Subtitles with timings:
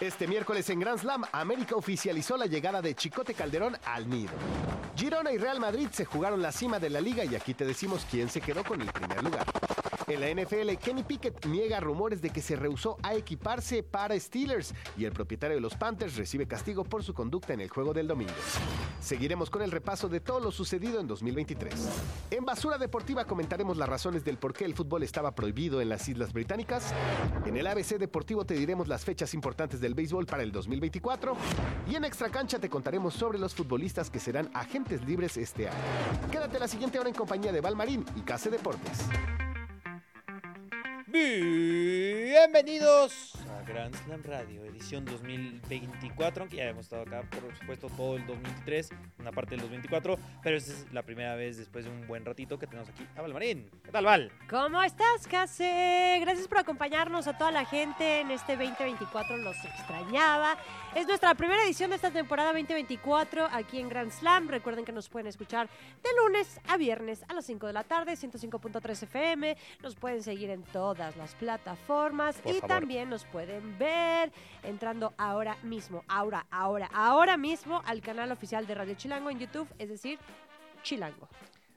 [0.00, 4.30] Este miércoles en Grand Slam, América oficializó la llegada de Chicote Calderón al nido.
[4.94, 8.06] Girona y Real Madrid se jugaron la cima de la liga y aquí te decimos
[8.08, 9.44] quién se quedó con el primer lugar.
[10.08, 14.74] En la NFL, Kenny Pickett niega rumores de que se rehusó a equiparse para Steelers
[14.96, 18.08] y el propietario de los Panthers recibe castigo por su conducta en el juego del
[18.08, 18.32] domingo.
[19.02, 21.74] Seguiremos con el repaso de todo lo sucedido en 2023.
[22.30, 26.08] En Basura Deportiva comentaremos las razones del por qué el fútbol estaba prohibido en las
[26.08, 26.94] Islas Británicas.
[27.44, 31.36] En el ABC Deportivo te diremos las fechas importantes del béisbol para el 2024.
[31.86, 35.78] Y en Extra Cancha te contaremos sobre los futbolistas que serán agentes libres este año.
[36.32, 39.04] Quédate la siguiente hora en compañía de Valmarín y Case Deportes.
[41.10, 43.32] Bienvenidos
[43.68, 48.90] Grand Slam Radio, edición 2024, aunque ya hemos estado acá, por supuesto, todo el 2023,
[49.18, 52.58] una parte del 2024, pero esta es la primera vez después de un buen ratito
[52.58, 53.70] que tenemos aquí a Valmarín.
[53.84, 54.32] ¿Qué tal, Val?
[54.48, 56.18] ¿Cómo estás, Case?
[56.20, 60.56] Gracias por acompañarnos a toda la gente en este 2024, los extrañaba.
[60.94, 64.48] Es nuestra primera edición de esta temporada 2024 aquí en Grand Slam.
[64.48, 65.68] Recuerden que nos pueden escuchar
[66.02, 69.56] de lunes a viernes a las 5 de la tarde, 105.3 FM.
[69.82, 72.68] Nos pueden seguir en todas las plataformas Por y favor.
[72.68, 78.74] también nos pueden ver entrando ahora mismo, ahora, ahora, ahora mismo al canal oficial de
[78.74, 80.18] Radio Chilango en YouTube, es decir,
[80.82, 81.28] Chilango.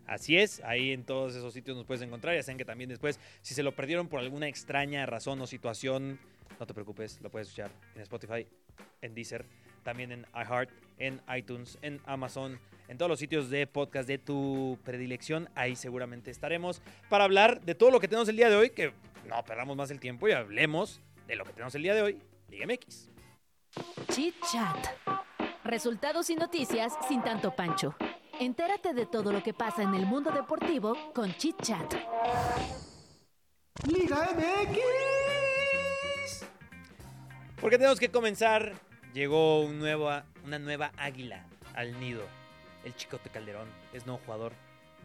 [0.08, 2.36] Así es, ahí en todos esos sitios nos puedes encontrar.
[2.36, 6.20] Ya saben que también después, si se lo perdieron por alguna extraña razón o situación,
[6.60, 8.48] no te preocupes, lo puedes escuchar en Spotify,
[9.02, 9.46] en Deezer,
[9.84, 14.78] también en iHeart, en iTunes, en Amazon, en todos los sitios de podcast de tu
[14.84, 15.50] predilección.
[15.56, 18.92] Ahí seguramente estaremos para hablar de todo lo que tenemos el día de hoy, que
[19.28, 21.00] no perdamos más el tiempo y hablemos
[21.32, 23.10] de lo que tenemos el día de hoy, Liga MX.
[24.10, 24.88] Chit Chat.
[25.64, 27.96] Resultados y noticias sin tanto pancho.
[28.38, 31.94] Entérate de todo lo que pasa en el mundo deportivo con Chit Chat.
[33.88, 34.80] Liga MX.
[37.62, 38.74] Porque tenemos que comenzar.
[39.14, 40.10] Llegó un nuevo,
[40.44, 42.24] una nueva águila al nido.
[42.84, 44.52] El Chicote Calderón es nuevo jugador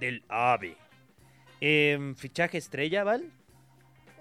[0.01, 0.77] del AVE.
[1.61, 3.31] Em, fichaje estrella, ¿Val?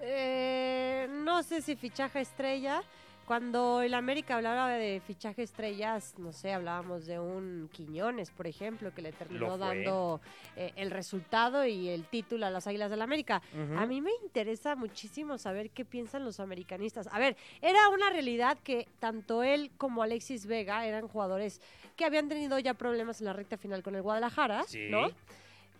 [0.00, 2.82] Eh, no sé si fichaje estrella.
[3.26, 8.94] Cuando el América hablaba de fichaje estrellas, no sé, hablábamos de un Quiñones, por ejemplo,
[8.94, 10.20] que le terminó dando
[10.54, 13.42] eh, el resultado y el título a las Águilas del América.
[13.52, 13.80] Ujú.
[13.80, 17.08] A mí me interesa muchísimo saber qué piensan los americanistas.
[17.10, 21.60] A ver, era una realidad que tanto él como Alexis Vega eran jugadores
[21.96, 24.86] que habían tenido ya problemas en la recta final con el Guadalajara, Sí.
[24.88, 25.08] ¿no?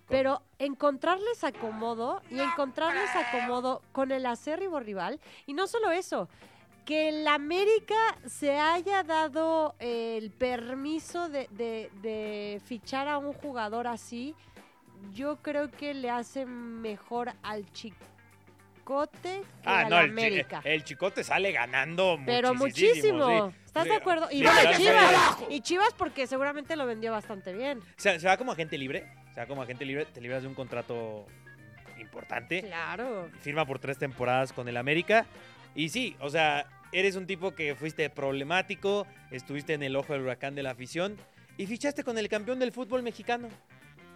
[0.09, 5.19] Pero encontrarles acomodo y encontrarles acomodo con el acérrimo rival.
[5.47, 6.29] Y no solo eso,
[6.85, 7.97] que el América
[8.27, 14.35] se haya dado eh, el permiso de, de- de fichar a un jugador así,
[15.13, 20.61] yo creo que le hace mejor al Chicote que Ah, al no, el, chi- América.
[20.65, 23.51] el Chicote sale ganando Pero muchísimo.
[23.51, 23.57] sí.
[23.67, 24.29] ¿Estás Sí, de acuerdo?
[24.31, 25.39] Y sí, bueno, Chivas.
[25.51, 27.81] Y Chivas porque seguramente lo vendió bastante bien.
[27.97, 29.07] Se, se va como agente libre.
[29.37, 30.07] Se va como agente libre.
[30.07, 31.27] Te libras de un contrato
[32.01, 32.63] importante.
[32.63, 33.31] Claro.
[33.43, 35.27] firma por tres temporadas con el América.
[35.75, 40.23] Y sí, o sea, eres un tipo que fuiste problemático, estuviste en el ojo del
[40.23, 41.19] huracán de la afición
[41.59, 43.49] y fichaste con el campeón del fútbol mexicano.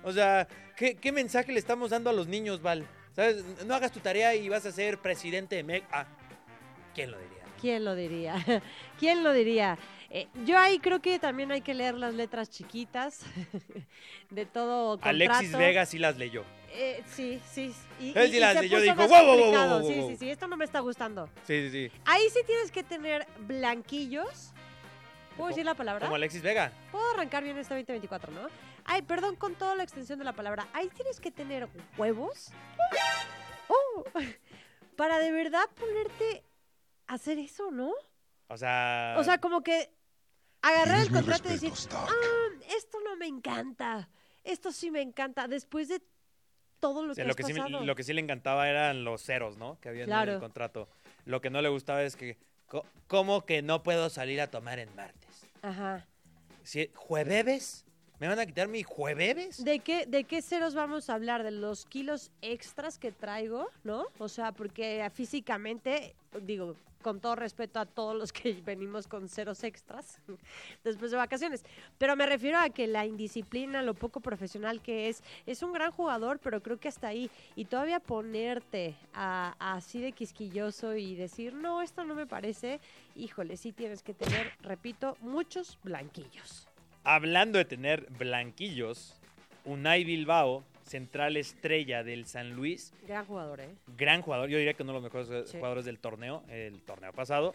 [0.05, 2.87] O sea, ¿qué, qué mensaje le estamos dando a los niños, Val?
[3.15, 3.45] ¿Sabes?
[3.67, 5.87] No hagas tu tarea y vas a ser presidente de México.
[5.93, 6.07] Ah,
[6.95, 7.45] ¿quién lo diría?
[7.61, 8.63] ¿Quién lo diría?
[8.99, 9.77] ¿Quién lo diría?
[10.13, 13.21] Eh, yo ahí creo que también hay que leer las letras chiquitas
[14.31, 15.09] de todo contrato.
[15.09, 16.45] Alexis Vega sí las leyó.
[16.73, 17.73] Eh, sí, sí.
[18.01, 19.81] Y, Él sí y las se leyó, puso dijo, más "Wow, wow, wow, complicado".
[19.81, 21.29] wow, wow, Sí, sí, sí, esto no me está gustando.
[21.45, 22.01] Sí, sí, sí.
[22.05, 24.53] Ahí sí tienes que tener blanquillos.
[25.37, 26.07] ¿Puedo decir la palabra?
[26.07, 26.73] Como Alexis Vega.
[26.91, 28.49] Puedo arrancar bien este 2024, ¿no?
[28.85, 30.67] Ay, perdón con toda la extensión de la palabra.
[30.73, 32.51] Ahí tienes que tener huevos.
[33.73, 34.05] Oh,
[34.97, 36.43] para de verdad ponerte
[37.07, 37.93] a hacer eso, ¿no?
[38.49, 39.15] O sea...
[39.17, 39.93] O sea, como que
[40.63, 42.09] agarrar el contrato y decir, ah,
[42.77, 44.09] esto no me encanta,
[44.45, 46.03] esto sí me encanta, después de
[46.79, 47.85] todo lo O sea, que lo, has que sí, pasado.
[47.85, 49.79] lo que sí le encantaba eran los ceros, ¿no?
[49.81, 50.89] Que había en el contrato.
[51.27, 52.39] Lo que no le gustaba es que,
[53.07, 55.47] ¿cómo que no puedo salir a tomar en martes?
[55.63, 56.07] Ajá.
[56.63, 57.85] Si, ¿Jueves?
[58.21, 59.65] ¿Me van a quitar mi jueves?
[59.65, 61.43] ¿De qué, ¿De qué ceros vamos a hablar?
[61.43, 63.69] ¿De los kilos extras que traigo?
[63.83, 64.05] ¿No?
[64.19, 69.65] O sea, porque físicamente, digo, con todo respeto a todos los que venimos con ceros
[69.65, 70.19] extras
[70.85, 71.65] después de vacaciones.
[71.97, 75.91] Pero me refiero a que la indisciplina, lo poco profesional que es, es un gran
[75.91, 77.31] jugador, pero creo que hasta ahí.
[77.57, 82.81] Y todavía ponerte a- así de quisquilloso y decir, no, esto no me parece,
[83.17, 86.67] híjole, sí tienes que tener, repito, muchos blanquillos.
[87.05, 89.15] Hablando de tener blanquillos,
[89.65, 93.69] Unai Bilbao, central estrella del San Luis, Gran jugador, ¿eh?
[93.97, 95.57] gran jugador, yo diría que uno de los mejores eh, Sí.
[95.59, 97.55] jugadores del torneo, el torneo pasado.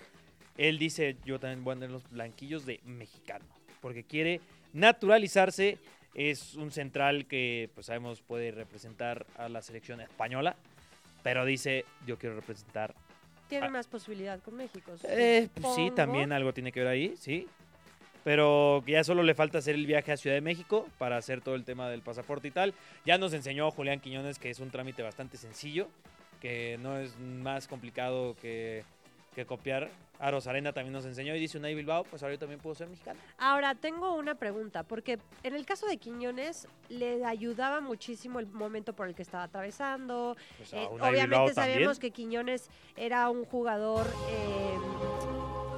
[0.58, 3.46] Él dice, yo también voy a tener los blanquillos de mexicano,
[3.82, 4.40] porque quiere
[4.74, 5.78] naturalizarse.
[6.14, 10.56] Es un central que, pues sabemos, puede representar a la selección española,
[11.24, 12.96] pero dice, yo quiero representar
[13.50, 13.70] Tiene Ah.
[13.70, 14.94] más posibilidad con México.
[15.04, 17.48] Eh, pues sí, también algo tiene que ver ahí, sí.
[18.26, 21.42] Pero que ya solo le falta hacer el viaje a Ciudad de México para hacer
[21.42, 22.74] todo el tema del pasaporte y tal.
[23.06, 25.88] Ya nos enseñó Julián Quiñones que es un trámite bastante sencillo,
[26.42, 28.84] que no es más complicado que,
[29.36, 29.92] que copiar.
[30.18, 32.88] Aros Arena también nos enseñó y dice Unai Bilbao, pues ahora yo también puedo ser
[32.88, 33.20] mexicano.
[33.38, 38.94] Ahora, tengo una pregunta, porque en el caso de Quiñones le ayudaba muchísimo el momento
[38.94, 40.36] por el que estaba atravesando.
[40.58, 44.78] Pues a Eh, obviamente sabemos que Quiñones era un jugador eh,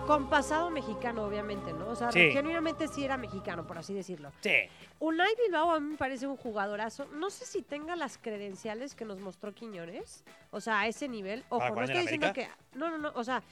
[0.08, 1.90] con pasado mexicano, obviamente, ¿no?
[1.90, 2.32] O sea, Sí.
[2.32, 4.32] genuinamente sí era mexicano, por así decirlo.
[4.42, 4.54] Sí,
[5.00, 7.06] Unai Bilbao a mí me parece un jugadorazo.
[7.08, 10.24] No sé si tenga las credenciales que nos mostró Quiñones.
[10.52, 11.44] O sea, a ese nivel.
[11.50, 12.78] Ojo, ¿Para no jugar en estoy el diciendo que.
[12.78, 13.12] No, no, no.
[13.16, 13.44] O sea,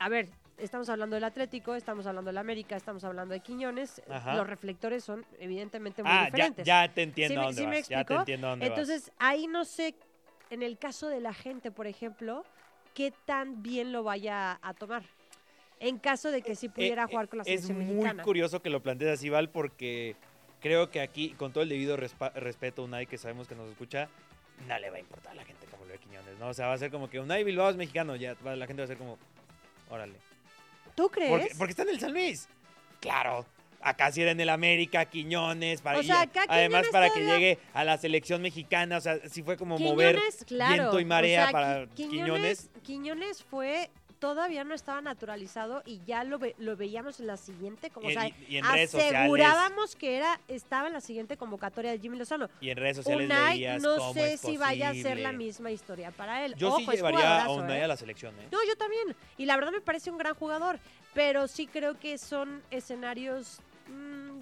[0.00, 0.28] a ver,
[0.58, 4.02] estamos hablando del Atlético, estamos hablando del América, estamos hablando de Quiñones.
[4.10, 4.34] Ajá.
[4.34, 6.66] Los reflectores son evidentemente muy ah, ya, diferentes.
[6.66, 7.88] ya te entiendo ¿Sí a me- dónde sí me vas.
[7.88, 8.20] Ya te explico?
[8.22, 8.78] entiendo a dónde vas.
[8.78, 9.94] Entonces, ahí no sé,
[10.50, 12.44] en el caso de la gente, por ejemplo,
[12.92, 15.04] qué tan bien lo vaya a tomar.
[15.82, 18.22] En caso de que sí pudiera Eh, jugar con la Es selección muy mexicana.
[18.22, 20.14] curioso que lo plantees así, Val, porque
[20.60, 24.08] creo que aquí, con todo el debido respeto a Unai, que sabemos que nos escucha,
[24.68, 26.48] no le va a importar a la gente como lo de Quiñones, ¿no?
[26.48, 28.84] O sea, va a ser como que Unai Bilbao es mexicano, ya la gente va
[28.84, 29.18] a ser como,
[29.90, 30.14] órale.
[30.94, 31.30] ¿Tú crees?
[31.30, 32.48] Porque, porque está en el San Luis.
[33.00, 33.44] Claro.
[33.84, 37.24] Acá sí era en el América, Quiñones, para O sea, acá además Quiñones para que
[37.26, 40.74] llegue a la selección mexicana, o sea, sí fue como mover claro.
[40.74, 42.70] viento y marea o sea, para Qui- Quiñones.
[42.84, 43.90] Quiñones fue
[44.22, 48.16] todavía no estaba naturalizado y ya lo, ve- lo veíamos en la siguiente como Y,
[48.16, 51.90] o sea, y- y en redes sociales, asegurábamos que era estaba en la siguiente convocatoria
[51.90, 52.48] de Jimmy Lozano.
[52.60, 55.32] y en redes sociales Unai leías no cómo sé es si vaya a ser la
[55.32, 56.54] misma historia para él.
[56.56, 57.82] Yo Ojo, sí llevaría a Unai ¿eh?
[57.82, 58.46] a la selección, ¿eh?
[58.52, 59.16] No, yo también.
[59.38, 60.78] Y la verdad me parece un gran jugador,
[61.14, 63.58] pero sí creo que son escenarios
[63.88, 64.38] mm,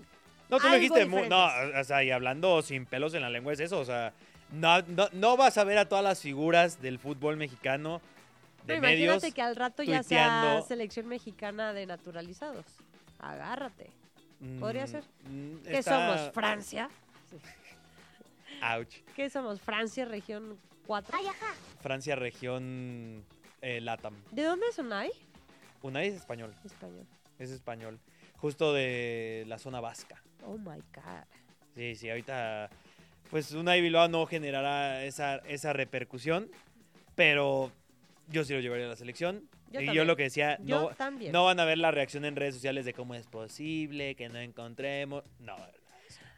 [0.51, 1.81] No, tú lo algo dijiste, mu- no, diferentes.
[1.81, 4.13] o sea, y hablando sin pelos en la lengua es eso, o sea,
[4.53, 8.03] no, no, no vas a ver a todas las figuras del fútbol mexicano
[8.67, 9.01] de no, medios.
[9.15, 12.65] imagínate que al rato ya sea selección mexicana de naturalizados.
[13.19, 13.91] Agárrate.
[14.59, 15.05] podría mm, ser.
[15.29, 16.33] mm, ¿Qué está- somos?
[16.35, 16.89] ¿Francia?
[18.63, 18.95] Ouch.
[19.17, 19.61] ¿Qué somos?
[19.61, 21.19] ¿Francia, región 4?
[21.81, 23.25] Francia, región
[23.63, 24.15] eh, Latam.
[24.33, 25.11] ¿De dónde es Unai?
[25.83, 27.07] Unai es español, Español.
[27.39, 28.01] es español.
[28.37, 30.23] Justo de la zona vasca.
[30.45, 31.25] Oh my God.
[31.75, 32.71] Sí, sí, ahorita.
[33.31, 36.51] Pues Unai Bilbao no generará esa, esa repercusión,
[37.15, 37.71] pero
[38.31, 39.49] yo sí lo llevaría a la selección.
[39.71, 41.31] Yo y yo lo que decía, Yo no, también.
[41.33, 44.39] no van a ver la reacción en redes sociales de cómo es posible, que no
[44.39, 45.23] encontremos.
[45.39, 45.55] No,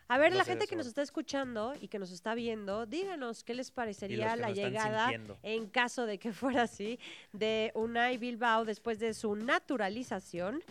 [0.09, 0.71] A ver, no la gente eso.
[0.71, 5.09] que nos está escuchando y que nos está viendo, díganos qué les parecería la llegada,
[5.09, 5.39] sintiendo.
[5.43, 6.99] en caso de que fuera así,
[7.33, 10.63] de Unai Bilbao después de su naturalización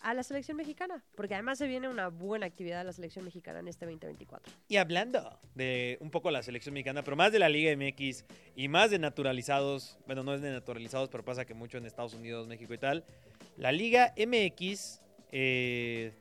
[0.00, 1.02] a la selección mexicana.
[1.14, 4.52] Porque además se viene una buena actividad de la selección mexicana en este 2024.
[4.68, 8.24] Y hablando de un poco la selección mexicana, pero más de la Liga MX
[8.56, 12.14] y más de naturalizados, bueno, no es de naturalizados, pero pasa que mucho en Estados
[12.14, 13.04] Unidos, México y tal.
[13.56, 15.00] La Liga MX,
[15.32, 16.12] eh,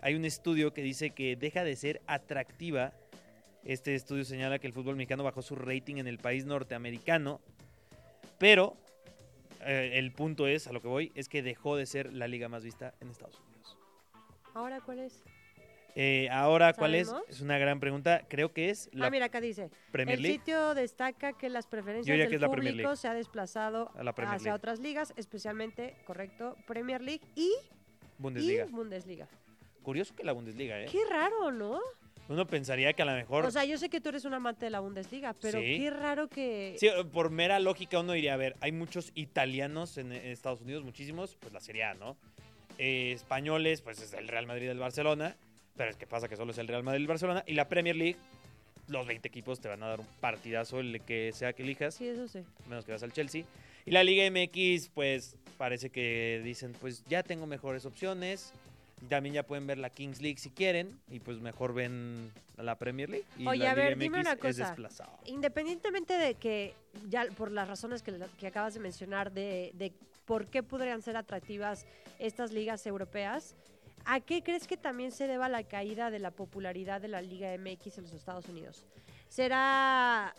[0.00, 2.92] hay un estudio que dice que deja de ser atractiva.
[3.64, 7.40] Este estudio señala que el fútbol mexicano bajó su rating en el país norteamericano,
[8.38, 8.76] pero
[9.66, 12.48] eh, el punto es, a lo que voy, es que dejó de ser la liga
[12.48, 13.78] más vista en Estados Unidos.
[14.54, 15.24] ¿Ahora cuál es?
[15.96, 17.12] Eh, ahora, ¿cuál es?
[17.28, 18.22] Es una gran pregunta.
[18.28, 19.70] Creo que es la ah, mira, acá dice.
[19.92, 20.38] Premier el League.
[20.38, 24.52] sitio destaca que las preferencias del la público se ha desplazado hacia League.
[24.52, 27.52] otras ligas, especialmente, correcto, Premier League y,
[28.18, 28.66] Bundesliga.
[28.66, 29.28] y Bundesliga.
[29.82, 30.86] Curioso que la Bundesliga, ¿eh?
[30.90, 31.78] Qué raro, ¿no?
[32.28, 33.44] Uno pensaría que a lo mejor...
[33.44, 35.78] O sea, yo sé que tú eres un amante de la Bundesliga, pero Sí.
[35.78, 36.74] qué raro que...
[36.78, 41.36] Sí, por mera lógica uno diría, a ver, hay muchos italianos en, Estados Unidos, muchísimos,
[41.38, 42.16] pues la Serie A, ¿no?
[42.78, 45.36] Eh, españoles, pues es el Real Madrid y el Barcelona,
[45.76, 47.68] pero es que pasa que solo es el Real Madrid y el Barcelona, y la
[47.68, 48.16] Premier League,
[48.88, 52.06] los 20 equipos te van a dar un partidazo, el que sea que elijas, Sí,
[52.08, 52.40] eso sí.
[52.68, 53.44] menos que vas al Chelsea.
[53.86, 58.52] Y la Liga MX, pues parece que dicen, pues ya tengo mejores opciones,
[59.08, 61.00] También ya pueden ver la Kings League si quieren.
[61.08, 63.26] Y pues mejor ven la Premier League.
[63.38, 64.66] Y Oye, la a Liga ver, dime MX una es cosa.
[64.66, 65.18] desplazado.
[65.26, 66.74] Independientemente de que,
[67.08, 69.92] ya por las razones que, que acabas de mencionar, de, de
[70.24, 71.86] por qué podrían ser atractivas
[72.18, 73.54] estas ligas europeas,
[74.06, 77.54] ¿a qué crees que también se deba la caída de la popularidad de la Liga
[77.58, 78.86] MX en los Estados Unidos?
[79.28, 80.34] ¿Será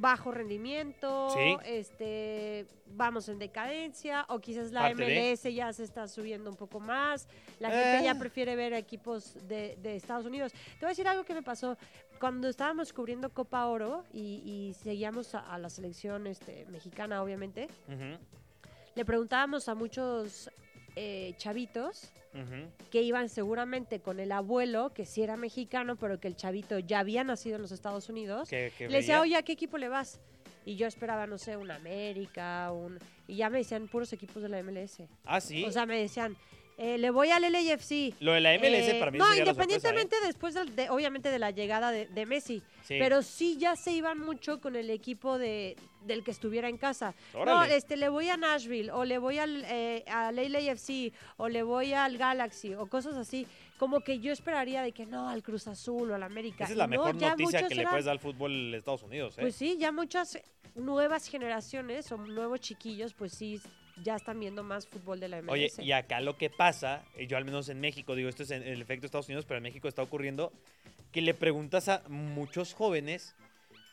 [0.00, 1.30] bajo rendimiento?
[1.30, 1.56] Sí.
[1.64, 4.24] Este, ¿Vamos en decadencia?
[4.28, 5.30] ¿O quizás la Parte de.
[5.32, 7.28] MLS ya se está subiendo un poco más?
[7.60, 8.18] La gente ya Eh.
[8.18, 10.52] prefiere ver equipos de, de Estados Unidos.
[10.52, 11.76] Te voy a decir algo que me pasó
[12.20, 17.68] cuando estábamos cubriendo Copa Oro y, y seguíamos a, a la selección este, mexicana, obviamente,
[18.94, 20.50] le preguntábamos a muchos
[20.96, 22.10] eh, chavitos
[22.90, 26.98] que iban seguramente con el abuelo, que sí era mexicano, pero que el chavito ya
[26.98, 28.48] había nacido en los Estados Unidos.
[28.50, 30.20] Que- que Le decía, oye, ¿a qué equipo le vas?
[30.66, 32.98] Y yo esperaba, no sé, un América, un...
[33.26, 35.02] Y ya me decían puros equipos de la MLS.
[35.24, 35.64] Ah, sí.
[35.64, 36.36] O sea, me decían,
[36.78, 38.14] eh, le voy al LAFC.
[38.20, 39.48] Lo de la MLS Eh, para mí no, sorpresa, ¿eh?
[39.50, 42.62] independientemente después, del- de, obviamente, de la llegada de, de Messi.
[42.82, 42.96] Sí.
[42.98, 47.14] Pero sí ya se iban mucho con el equipo de, del que estuviera en casa.
[47.34, 47.76] No, Órale.
[47.76, 51.92] este, le voy a Nashville, o le voy al, eh, al LAFC, o le voy
[51.94, 53.46] al Galaxy, o cosas así.
[53.78, 56.64] Como que yo esperaría de que no, al Cruz Azul o al América.
[56.64, 59.36] Esa es la no, mejor noticia que le puedes dar al fútbol de Estados Unidos,
[59.36, 59.40] ¿eh?
[59.42, 60.38] Pues sí, ya muchas
[60.74, 63.60] nuevas generaciones o nuevos chiquillos, pues sí,
[64.02, 65.52] ya están viendo más fútbol de la MLS.
[65.52, 68.50] Oye, y acá lo que pasa, y yo al menos en México, digo, esto es
[68.50, 70.52] en el efecto de Estados Unidos, pero en México está ocurriendo,
[71.12, 73.34] que le preguntas a muchos jóvenes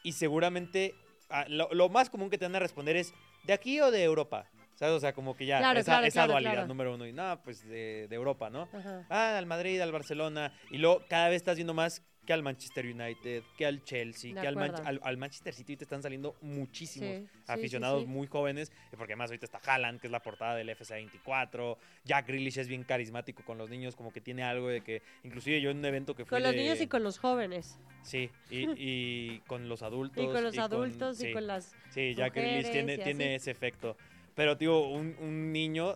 [0.04, 0.94] y seguramente
[1.30, 4.04] ah, lo, lo más común que te van a responder es, ¿de aquí o de
[4.04, 4.46] Europa?
[4.76, 4.96] ¿Sabes?
[4.96, 7.06] O sea, como que ya, Claro, esa, claro, esa claro, dualidad número uno.
[7.06, 8.68] Y nada, pues de, de Europa, ¿no?
[8.74, 9.06] Ajá.
[9.10, 10.52] Ah, al Madrid, al Barcelona.
[10.72, 14.42] Y luego cada vez estás viendo más que al Manchester United, que al Chelsea, De
[14.42, 14.88] que al, Man- acuerdo.
[14.88, 18.08] al, al Manchester City te están saliendo muchísimos Sí, sí, sí, aficionados sí.
[18.08, 21.78] muy jóvenes, y porque además ahorita está Haaland, que es la portada del FC 24,
[22.06, 25.60] Jack Grealish es bien carismático con los niños, como que tiene algo de que, inclusive
[25.62, 27.78] yo en un evento que fui Con los de- niños y con los jóvenes.
[28.04, 30.24] Sí, y, y con los adultos.
[30.24, 31.74] Y con los adultos y sí, con las...
[31.90, 33.96] Sí, Jack Grealish tiene, y tiene ese efecto.
[34.36, 35.94] Pero, tío, un, un niño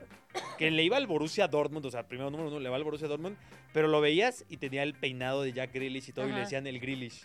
[0.59, 3.07] que le iba al Borussia Dortmund, o sea, primero número uno, le va al Borussia
[3.07, 3.35] Dortmund,
[3.73, 6.67] pero lo veías y tenía el peinado de Jack Grealish y todo, y le decían
[6.67, 7.23] el Grealish.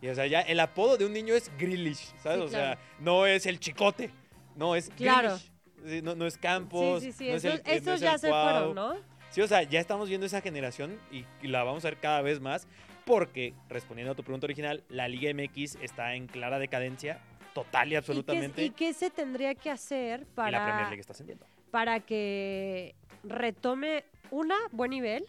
[0.00, 2.38] Y, o sea, ya el apodo de un niño es Grealish, ¿sabes?
[2.38, 2.50] Sí, o claro.
[2.50, 4.10] sea, no es el chicote,
[4.56, 5.38] no, es Claro.
[5.82, 6.04] Grealish.
[6.04, 8.18] No, no es Campos, sí, sí, sí, no es esos, el, no esos es ya
[8.18, 8.94] se fueron, ¿no?
[9.30, 12.20] Sí, o sea, ya estamos viendo esa generación y, y la vamos a ver cada
[12.20, 12.68] vez más
[13.04, 17.20] porque, respondiendo a tu pregunta original, la Liga MX está en clara decadencia,
[17.52, 18.64] total y ¿Y qué, absolutamente.
[18.64, 21.46] ¿Y qué se tendría que hacer y la Premier para, League está ascendiendo.
[21.70, 22.94] para que
[23.24, 25.26] retome una buen nivel?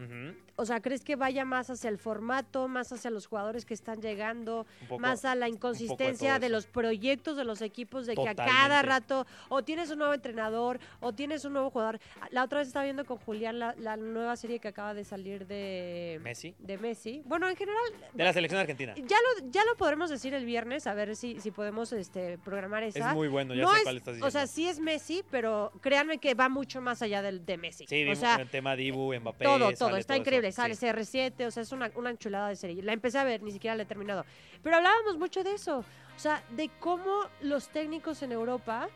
[0.00, 0.45] Mm-hmm.
[0.58, 4.00] O sea, ¿crees que vaya más hacia el formato, más hacia los jugadores que están
[4.00, 5.00] llegando, poco.
[5.00, 9.26] más a la inconsistencia de los proyectos de los equipos, de que a cada rato
[9.50, 12.00] o tienes un nuevo entrenador o tienes un nuevo jugador?
[12.30, 15.46] La otra vez estaba viendo con Julián la, la nueva serie que acaba de salir
[15.46, 16.54] de Messi.
[16.58, 17.22] de Messi.
[17.26, 17.82] Bueno, en general,
[18.14, 18.94] De la selección argentina.
[18.96, 22.82] ya lo, ya lo podremos decir el viernes, a ver si, si podemos este, programar
[22.82, 23.12] Es esa.
[23.12, 24.26] muy bueno, ya no sé es- cuál estás diciendo.
[24.26, 27.84] o sea, sí es Messi, pero créanme que va mucho más allá del de Messi.
[27.86, 29.44] sí, o vimos sea, el tema Dibu, Mbappé.
[29.44, 30.45] todo, todo, está increíble.
[30.52, 30.56] Sí.
[30.56, 32.82] Sale CR7, o sea, es una, una enchulada de serie.
[32.82, 34.24] La empecé a ver, ni siquiera la he terminado.
[34.62, 38.88] Pero hablábamos mucho de eso, o sea, de cómo los técnicos en Europa,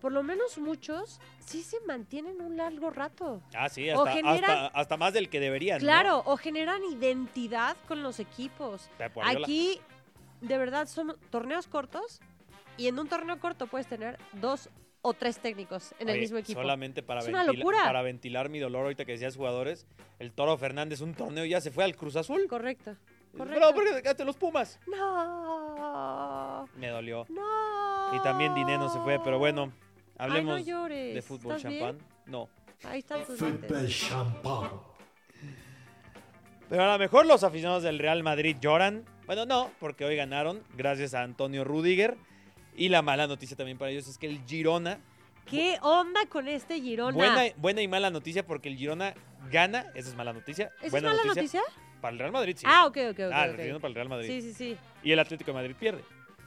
[0.00, 3.42] por lo menos muchos, sí se mantienen un largo rato.
[3.54, 5.78] Ah, sí, hasta, generan- hasta, hasta más del que deberían.
[5.78, 5.84] ¿no?
[5.84, 8.88] Claro, o generan identidad con los equipos.
[9.24, 9.80] Aquí,
[10.40, 12.20] de verdad, son torneos cortos
[12.76, 14.68] y en un torneo corto puedes tener dos
[15.02, 16.60] o tres técnicos en el mismo equipo.
[16.60, 17.84] Solamente para, Es una locura.
[17.84, 19.86] para ventilar mi dolor ahorita que decías jugadores,
[20.18, 22.46] el Toro Fernández, un torneo ya se fue al Cruz Azul.
[22.48, 22.96] Correcto.
[23.32, 23.74] Pero Correcto.
[23.74, 24.80] ¿por qué sacaste los Pumas?
[24.86, 26.68] No.
[26.76, 27.26] Me dolió.
[27.28, 28.16] No.
[28.16, 29.72] Y también Dineno se fue, pero bueno,
[30.16, 31.14] hablemos Ay, no llores.
[31.14, 31.98] de fútbol champán.
[32.26, 32.48] No.
[32.84, 33.38] Ahí están dientes.
[33.38, 34.80] Football champagne.
[36.68, 39.04] Pero a lo mejor los aficionados del Real Madrid lloran.
[39.26, 42.16] Bueno, no, porque hoy ganaron gracias a Antonio Rudiger.
[42.78, 45.00] Y la mala noticia también para ellos es que el Girona,
[45.50, 47.16] ¿Qué onda con este Girona?
[47.16, 49.14] buena, buena y mala noticia porque el Girona
[49.50, 50.70] gana, esa es mala noticia.
[50.80, 51.62] ¿Esa buena es mala noticia?
[52.00, 52.66] Para el Real Madrid, sí.
[52.68, 53.32] Ah, ok, ok, ok.
[53.32, 54.28] Ah, refiriendo para el Real Madrid.
[54.28, 54.76] Sí, sí, sí.
[55.02, 56.04] Y el Atlético de Madrid pierde,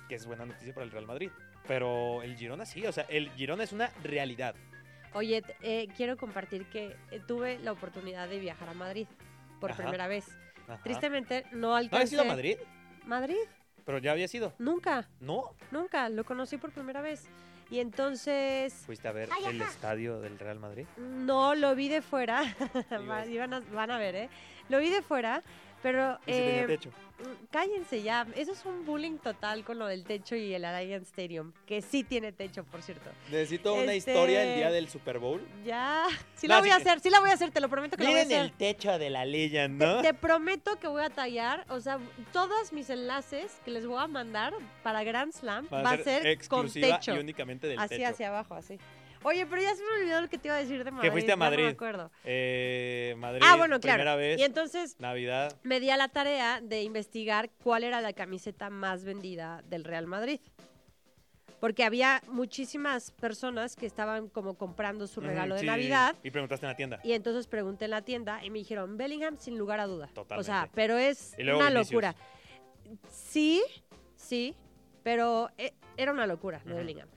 [0.08, 1.30] que es buena noticia para el Real Madrid.
[1.68, 4.56] Pero el Girona sí, o sea, el Girona es una realidad.
[5.14, 9.08] Oye, eh, quiero compartir que eh, tuve la oportunidad de viajar a Madrid
[9.60, 9.82] por Ajá.
[9.84, 10.30] primera vez.
[10.70, 10.82] Ajá.
[10.82, 11.96] Tristemente no ¿No alcancé.
[11.98, 12.56] habías ido a Madrid?
[13.06, 13.36] ¿Madrid?
[13.86, 14.54] Pero ya había sido.
[14.60, 15.54] Nunca, ¿No?
[15.72, 16.10] nunca.
[16.10, 17.28] Lo conocí por primera vez.
[17.70, 20.86] Y entonces ¿Fuiste a ver el estadio del Real Madrid?
[20.98, 22.42] no lo vi de fuera.
[22.92, 24.30] A- van a ver, ¿eh?
[24.68, 25.42] Lo vi de fuera,
[25.82, 26.92] Pero, Y sí tenía eh, techo.
[27.22, 28.26] Mm, cállense ya.
[28.36, 32.04] Eso es un bullying total con lo del techo y el Allianz Stadium, que sí
[32.04, 33.10] tiene techo, por cierto.
[33.30, 35.46] Necesito una este- historia el día del Super Bowl.
[35.66, 37.70] Ya, sí No, la voy sí a hacer, sí la voy a hacer, te lo
[37.70, 38.42] prometo que la voy a hacer.
[38.42, 40.02] el techo de la Legend, Te, ¿no?
[40.02, 42.00] te prometo que voy a tallar, o sea,
[42.34, 46.72] todos mis enlaces que les voy a mandar para Grand Slam va, a ser con
[46.72, 47.16] techo.
[47.16, 48.08] y únicamente del Así techo.
[48.10, 48.78] hacia abajo, así.
[49.24, 51.12] Oye, pero ya se me olvidó lo que te iba a decir de Madrid.
[51.12, 51.64] fuiste a no Madrid.
[51.66, 52.12] me acuerdo.
[52.24, 53.98] Eh, Madrid, Ah, bueno, claro.
[53.98, 55.56] primera vez, Y entonces Navidad.
[55.64, 60.08] me di a la tarea de investigar cuál era la camiseta más vendida del Real
[60.08, 60.40] Madrid.
[61.60, 66.16] Porque había muchísimas personas que estaban como comprando su regalo de sí, Navidad.
[66.24, 67.00] Y preguntaste en la tienda.
[67.04, 70.06] Y entonces pregunté en la tienda y me dijeron Bellingham sin lugar a duda.
[70.06, 70.24] O sea,
[70.66, 70.72] Totalmente.
[70.74, 71.74] pero es una Vinicius.
[71.92, 72.16] locura.
[73.12, 73.62] Sí,
[74.16, 74.56] sí,
[75.04, 76.82] pero e- era una locura lo de.
[76.82, 77.08] Bellingham.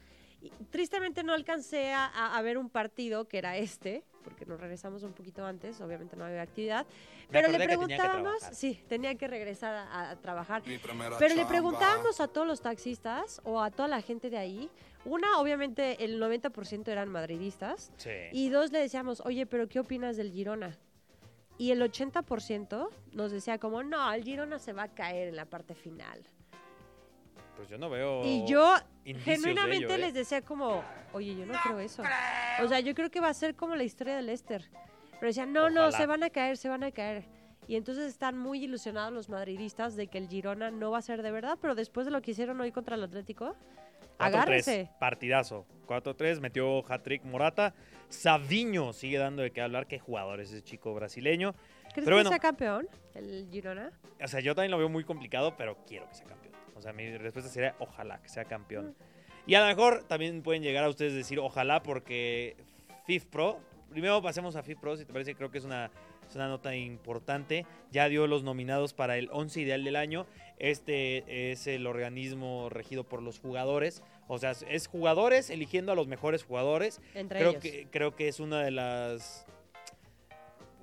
[0.44, 4.60] Y tristemente no alcancé a, a- a ver un partido que era este, porque nos
[4.60, 6.86] regresamos un poquito antes, obviamente no había actividad.
[7.30, 10.62] Pero le tenía preguntábamos, sí, tenía que regresar a, a trabajar.
[10.66, 14.38] Mi primera Pero le preguntábamos a todos los taxistas o a toda la gente de
[14.38, 14.70] ahí.
[15.06, 17.90] Una, obviamente, el 90% eran madridistas.
[17.98, 18.10] Sí.
[18.32, 20.78] Y dos, le decíamos, oye, pero ¿qué opinas del Girona?
[21.58, 25.44] Y el 80% nos decía como, no, el Girona se va a caer en la
[25.44, 26.20] parte final.
[27.56, 28.24] Pues yo no veo.
[28.24, 29.98] y yo de genuinamente ello, ¿eh?
[29.98, 30.82] les decía como,
[31.12, 32.02] oye, yo no creo eso.
[32.62, 34.68] O sea, yo creo que va a ser como la historia del Leicester.
[35.12, 37.24] Pero decían, no, no, se van a caer, se van a caer.
[37.66, 41.22] Y entonces están muy ilusionados los madridistas de que el Girona no va a ser
[41.22, 43.56] de verdad, pero después de lo que hicieron hoy contra el Atlético, 4-3,
[44.18, 44.90] agárrense.
[44.98, 45.66] Partidazo.
[45.86, 47.74] 4-3, metió hat-trick Morata.
[48.08, 49.86] Saviño sigue dando de qué hablar.
[49.86, 51.54] Qué jugador es ese chico brasileño.
[51.92, 52.30] ¿Crees Pero que bueno.
[52.30, 53.92] sea campeón el Girona?
[54.22, 56.43] O sea, yo también lo veo muy complicado, pero quiero que sea campeón.
[56.76, 58.94] O sea, mi respuesta sería ojalá que sea campeón.
[59.46, 62.56] Y a lo mejor también pueden llegar a ustedes decir ojalá porque
[63.06, 65.90] FIF Pro, primero pasemos a FIF Pro, si te parece, creo que es una,
[66.28, 67.66] es una nota importante.
[67.92, 70.26] Ya dio los nominados para el 11 ideal del año.
[70.58, 74.02] Este es el organismo regido por los jugadores.
[74.28, 77.00] O sea, es jugadores eligiendo a los mejores jugadores.
[77.14, 77.62] Entre Creo ellos.
[77.62, 79.46] que, creo que es una de las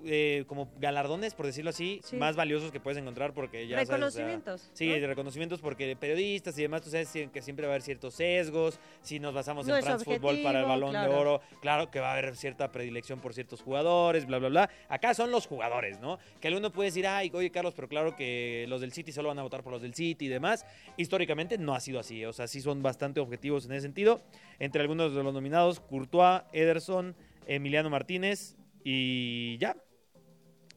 [0.06, 2.16] eh, como galardones, por decirlo así, Sí.
[2.18, 4.70] más valiosos que puedes encontrar porque ya sabes, o sea, Reconocimientos.
[4.74, 8.14] Sí, de reconocimientos porque periodistas y demás, tú sabes que siempre va a haber ciertos
[8.16, 11.12] sesgos, si nos basamos No en France Football para el balón claro.
[11.12, 14.70] de oro, claro que va a haber cierta predilección por ciertos jugadores, bla, bla, bla.
[14.90, 16.20] Acá son los jugadores, ¿no?
[16.40, 19.40] Que alguno puede decir, ay, oye Carlos, pero claro que los del City solo van
[19.40, 20.66] a votar por los del City y demás.
[20.98, 24.22] Históricamente no ha sido así, o sea, sí son bastante objetivos en ese sentido.
[24.60, 27.16] Entre algunos de los nominados, Courtois, Ederson,
[27.48, 29.76] Emiliano Martínez y ya.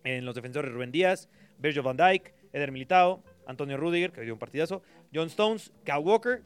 [0.05, 4.39] En los defensores Rubén Díaz, Virgil van Dijk, Eder Militao, Antonio Rudiger, que dio un
[4.39, 6.43] partidazo, John Stones, Kyle Walker,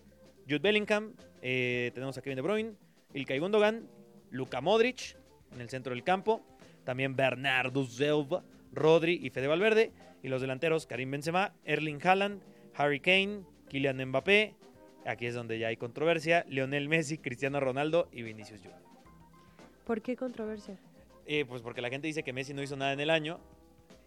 [0.48, 2.74] Jude Bellingham, eh, tenemos a Kevin De Bruyne,
[3.14, 3.88] Ilkay Gundogan,
[4.30, 5.16] Luka Modric
[5.52, 6.44] en el centro del campo,
[6.84, 9.92] también Bernardo Silva, Rodri y Fede Valverde,
[10.22, 12.42] y los delanteros Karim Benzema, Erling Haaland,
[12.74, 14.54] Harry Kane, Kylian Mbappé,
[15.04, 18.80] aquí es donde ya hay controversia, Lionel Messi, Cristiano Ronaldo y Vinicius Junior.
[19.84, 20.78] ¿Por qué controversia?
[21.30, 23.38] Eh, pues porque la gente dice que Messi no hizo nada en el año.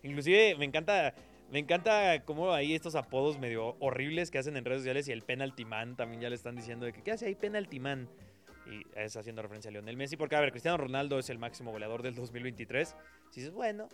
[0.02, 1.14] Inclusive me encanta,
[1.52, 5.22] me encanta cómo hay estos apodos medio horribles que hacen en redes sociales y el
[5.22, 8.10] penalty man también ya le están diciendo de que ¿qué hace ahí penalty man?
[8.66, 11.72] Y es haciendo referencia a Lionel Messi porque a ver, Cristiano Ronaldo es el máximo
[11.72, 12.96] goleador del 2023.
[13.30, 13.88] Si dices, bueno,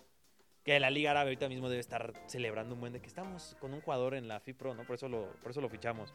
[0.64, 3.74] que la Liga Árabe ahorita mismo debe estar celebrando un buen de que estamos con
[3.74, 4.86] un jugador en la FIPRO, ¿no?
[4.86, 6.14] Por eso lo, por eso lo fichamos.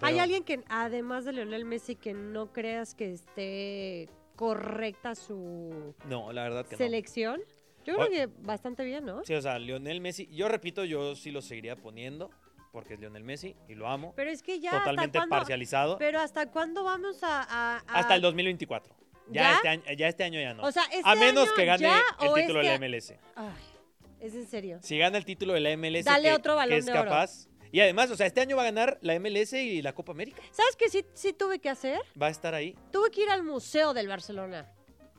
[0.00, 4.08] ¿Hay alguien que, además de Lionel Messi, que no creas que esté
[4.42, 6.78] correcta su No, la verdad que no.
[6.78, 7.40] selección?
[7.84, 9.24] Yo creo que bastante bien, ¿no?
[9.24, 12.30] Sí, o sea, Lionel Messi, yo repito, yo sí lo seguiría poniendo
[12.70, 14.12] porque es Lionel Messi y lo amo.
[14.14, 15.98] Pero es que ya totalmente cuándo, parcializado.
[15.98, 18.94] pero hasta cuándo vamos a, a- a- hasta el 2024.
[19.30, 19.54] Ya, ¿Ya?
[19.56, 20.62] Este, año, ya este año ya no.
[20.62, 23.14] O sea, este a menos año que gane ya el título este- de la MLS.
[23.34, 23.52] Ay,
[24.20, 24.78] es en serio.
[24.82, 27.02] Si gana el título de la MLS, Dale que, otro balón que es de oro.
[27.04, 27.48] capaz.
[27.72, 30.40] Y además, o sea, este año va a ganar la MLS y la Copa América.
[30.50, 32.00] ¿Sabes qué sí, sí tuve que hacer?
[32.20, 32.74] Va a estar ahí.
[32.92, 34.72] Tuve que ir al museo del Barcelona.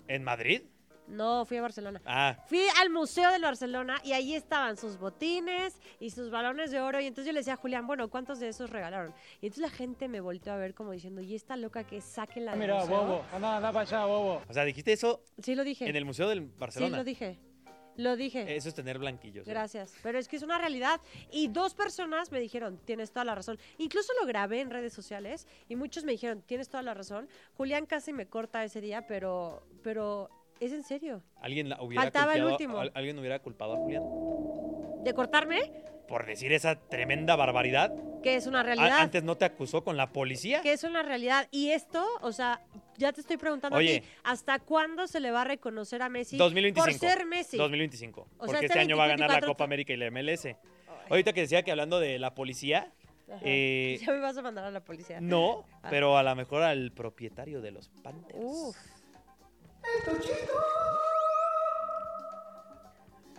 [0.08, 0.62] ¿En Madrid?
[1.08, 2.00] No, fui a Barcelona.
[2.06, 6.80] Ah, Fui al Museo del Barcelona y ahí estaban sus botines y sus balones de
[6.82, 7.00] oro.
[7.00, 9.12] Y entonces yo le decía a Julián, bueno, ¿cuántos de esos regalaron?
[9.42, 12.40] Y entonces la gente me volteó a ver como diciendo, ¿y esta loca que saque
[12.40, 12.96] la del Mira, museo?".
[13.06, 14.44] bobo, anda, anda para allá, bobo.
[14.48, 15.90] o sea, dijiste eso Sí, lo dije.
[15.90, 16.98] en el Museo del sí, Barcelona.
[16.98, 17.40] lo dije.
[18.00, 18.56] Lo dije.
[18.56, 19.46] Eso es tener blanquillos.
[19.46, 19.50] ¿eh?
[19.50, 19.94] Gracias.
[20.02, 21.02] Pero es que es una realidad.
[21.32, 23.60] Y dos personas me dijeron, tienes toda la razón.
[23.78, 27.28] Incluso lo grabé en redes sociales y muchos me dijeron, tienes toda la razón.
[27.58, 30.30] Julián casi me corta ese día, pero, pero
[30.62, 31.22] es en serio.
[31.42, 32.78] ¿Alguien la hubiera Faltaba el culpado- último.
[32.80, 34.04] al- ¿Alguien hubiera culpado a Julián
[35.04, 35.72] ¿De cortarme?
[36.10, 37.94] Por decir esa tremenda barbaridad?
[38.24, 39.00] Que es una A- realidad.
[39.00, 40.62] ¿Antes no te acusó con la policía?
[40.62, 41.48] que es una realidad.
[41.52, 42.60] Y esto, o sea,
[42.98, 44.02] ya te estoy preguntando a Oye.
[44.02, 46.86] ti, ¿hasta cuándo se le va a reconocer a Messi 2025.
[47.00, 47.56] por ser Messi?
[47.58, 48.22] 2025.
[48.22, 50.08] O sea, porque este este año va a ganar la 24 Copa América y la
[50.12, 50.58] MLS.
[51.10, 52.92] Ahorita que decía que hablando de la policía,
[53.28, 53.40] Ajá.
[53.44, 55.22] eh, Ya me vas a mandar a la policía.
[55.22, 55.88] no, Ah.
[55.90, 58.38] pero a lo mejor al propietario de los Panthers.
[58.42, 58.76] Uf.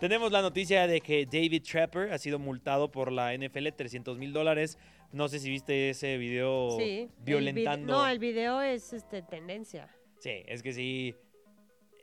[0.00, 4.32] Tenemos la noticia de que David Trapper ha sido multado por la NFL 300 mil
[4.32, 4.78] dólares.
[5.12, 7.00] No sé si viste ese video Sí.
[7.02, 7.86] el violentando.
[7.86, 9.94] vide- no, el video es este tendencia.
[10.20, 11.14] Sí, es que sí.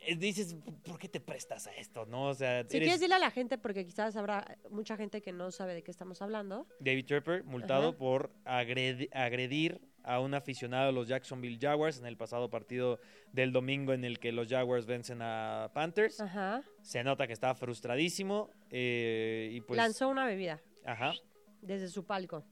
[0.06, 2.06] eh, Dices, ¿por qué te prestas a esto?
[2.06, 2.28] ¿No?
[2.28, 5.32] O sea, Si eres quieres decirle a la gente, porque quizás habrá mucha gente que
[5.32, 6.68] no sabe de qué estamos hablando.
[6.78, 7.98] David Trapper multado Ajá.
[7.98, 12.98] por agredi- agredir a un aficionado de los Jacksonville Jaguars en el pasado partido
[13.32, 16.20] del domingo en el que los Jaguars vencen a Panthers.
[16.20, 16.62] Ajá.
[16.82, 21.12] Se nota que está frustradísimo eh, y pues, Lanzó una bebida ajá,
[21.60, 22.44] desde su palco.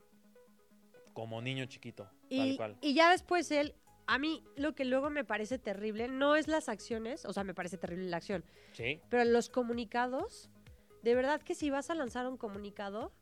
[1.14, 2.76] como niño chiquito, tal Y, cual.
[2.82, 3.74] y ya después él,
[4.06, 7.54] a mí lo que luego me parece terrible no es las acciones, o sea, me
[7.54, 10.50] parece terrible la acción, Sí, pero los comunicados,
[11.02, 13.12] de verdad que si vas a lanzar un comunicado,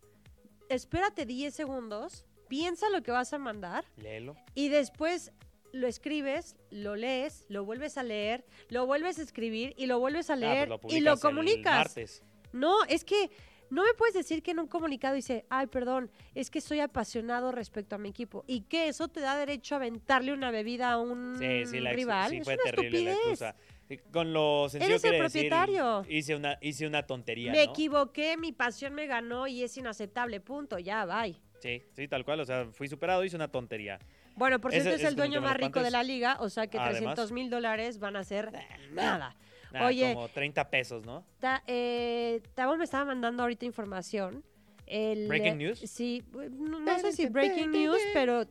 [0.69, 4.37] espérate 10 segundos, piensa lo que vas a mandar léelo.
[4.55, 5.33] y después
[5.73, 10.31] lo escribes, lo lees, lo vuelves a leer, lo vuelves a escribir y lo vuelves
[10.31, 12.23] a Ah, pues leer lo y lo comunicas.
[12.53, 13.31] No, es que
[13.71, 17.51] no me puedes decir que en un comunicado dice, ay, perdón, es que soy apasionado
[17.51, 18.45] respecto a mi equipo.
[18.47, 21.91] Y que eso te da derecho a aventarle una bebida a un Sí, sí, la
[21.91, 22.31] ex- rival.
[22.31, 23.55] sí es una terrible estupidez.
[24.13, 26.05] Con lo sencillo Eres el decir, propietario.
[26.09, 27.73] hice una, hice una tontería, Me ¿no?
[27.73, 30.41] equivoqué, mi pasión me ganó y es inaceptable.
[30.41, 31.37] Punto, ya, bye.
[31.64, 32.40] Sí, sí, tal cual.
[32.40, 33.98] O sea, fui superado, hice una tontería.
[34.37, 37.14] Bueno, por cierto, es el dueño más rico de la liga, o sea que Además.
[37.14, 38.53] 300 mil dólares van a ser
[38.92, 39.35] nada.
[39.72, 41.24] Nada, Oye, como 30 pesos, ¿no?
[41.40, 44.44] Ta, eh, Tabo me estaba mandando ahorita información.
[44.87, 45.79] El, ¿Breaking eh, news?
[45.79, 48.44] Sí, no, no sé si breaking news, pero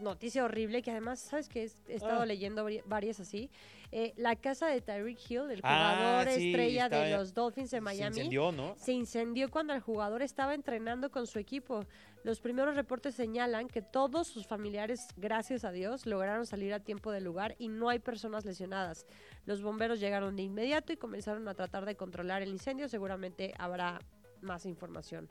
[0.00, 2.26] noticia horrible que además, ¿sabes que He estado Ah.
[2.26, 3.50] leyendo vari- varias así.
[3.92, 7.76] Eh, la casa de Tyreek Hill, el Ah, jugador sí, estrella de los Dolphins de
[7.76, 8.74] Se Miami, incendió, ¿no?
[8.76, 11.84] se incendió cuando el jugador estaba entrenando con su equipo.
[12.24, 17.12] Los primeros reportes señalan que todos sus familiares, gracias a Dios, lograron salir a tiempo
[17.12, 19.06] del lugar y no hay personas lesionadas.
[19.44, 22.88] Los bomberos llegaron de inmediato y comenzaron a tratar de controlar el incendio.
[22.88, 24.00] Seguramente habrá
[24.42, 25.28] más información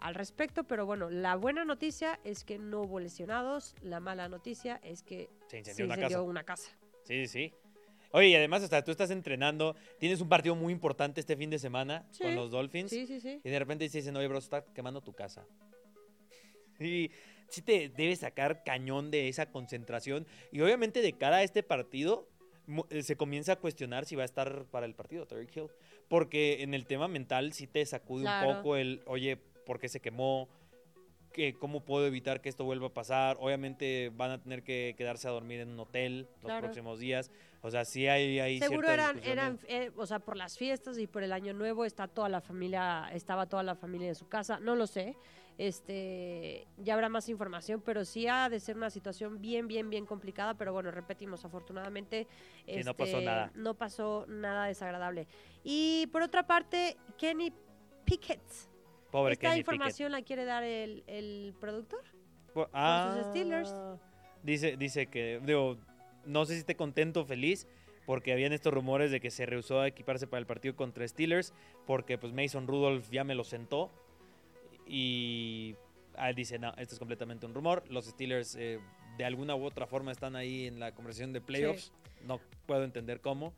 [0.00, 4.80] al respecto, pero bueno, la buena noticia es que no hubo lesionados, la mala noticia
[4.82, 6.22] es que Se incendió se una casa.
[6.22, 6.70] una casa.
[7.04, 7.54] Sí, sí, sí.
[8.12, 11.58] Oye, y además, hasta tú estás entrenando, tienes un partido muy importante este fin de
[11.60, 12.90] semana Sí, con los Dolphins.
[12.90, 13.40] Sí, sí, sí.
[13.44, 15.46] Y de repente te dicen, oye, bro, está quemando tu casa.
[16.80, 17.10] Y
[17.48, 20.26] sí te debe sacar cañón de esa concentración.
[20.50, 22.28] Y obviamente de cara a este partido,
[22.90, 25.66] eh, se comienza a cuestionar si va a estar para el partido Tyreek Hill.
[26.08, 28.48] Porque en el tema mental sí te sacude Claro.
[28.50, 30.48] un poco el, oye, ¿por qué se quemó?
[31.32, 33.36] ¿Qué, ¿Cómo puedo evitar que esto vuelva a pasar?
[33.38, 36.62] Obviamente van a tener que quedarse a dormir en un hotel los Claro.
[36.62, 37.30] próximos días.
[37.62, 41.06] O sea, sí hay, hay Seguro eran, eran eh, o sea, por las fiestas y
[41.06, 44.58] por el año nuevo está toda la familia, estaba toda la familia en su casa,
[44.58, 45.14] no lo sé.
[45.56, 50.06] Este, ya habrá más información, pero sí ha de ser una situación bien, bien, bien
[50.06, 50.54] complicada.
[50.54, 52.26] Pero bueno, repetimos, afortunadamente
[52.66, 53.52] Sí, no pasó este, nada.
[53.54, 55.28] no pasó nada desagradable.
[55.62, 57.52] Y por otra parte, Kenny
[58.04, 58.40] Pickett.
[59.10, 59.74] Pobre ¿Esta Kenny Pickett.
[59.74, 62.02] información la quiere dar el, el productor?
[62.54, 63.74] Por- sus ah, Steelers.
[64.42, 65.76] Dice, dice que, digo,
[66.24, 67.66] no sé si esté contento o feliz,
[68.06, 71.52] porque habían estos rumores de que se rehusó a equiparse para el partido contra Steelers,
[71.86, 73.90] porque pues Mason Rudolph ya me lo sentó.
[74.86, 75.76] Y
[76.16, 77.84] ah, dice, no, esto es completamente un rumor.
[77.88, 78.80] Los Steelers eh,
[79.18, 81.92] de alguna u otra forma están ahí en la conversación de playoffs.
[82.26, 83.54] No puedo entender cómo,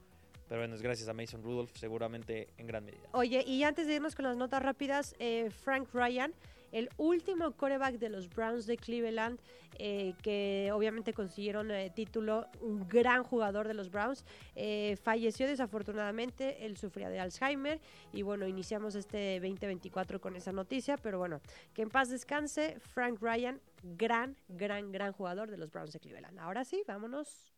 [0.53, 3.09] pero bueno, es gracias a Mason Rudolph, seguramente en gran medida.
[3.13, 6.35] Oye, y antes de irnos con las notas rápidas, eh, Frank Ryan,
[6.73, 9.41] el último coreback de los Browns de Cleveland,
[9.79, 14.27] eh, que obviamente consiguieron eh, título, un gran jugador de los Browns,
[15.03, 17.81] falleció desafortunadamente, él sufría de Alzheimer
[18.13, 21.41] y bueno, iniciamos este 2024 con esa noticia, pero bueno,
[21.73, 26.39] que en paz descanse Frank Ryan, gran, gran, gran jugador de los Browns de Cleveland.
[26.39, 27.55] Ahora sí, vámonos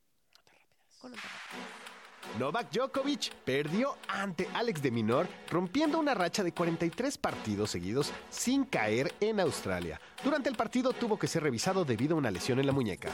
[1.00, 1.93] con notas rápidas.
[2.38, 8.64] Novak Djokovic perdió ante Alex de Minor, rompiendo una racha de 43 partidos seguidos sin
[8.64, 10.00] caer en Australia.
[10.22, 13.10] Durante el partido tuvo que ser revisado debido a una lesión en la muñeca.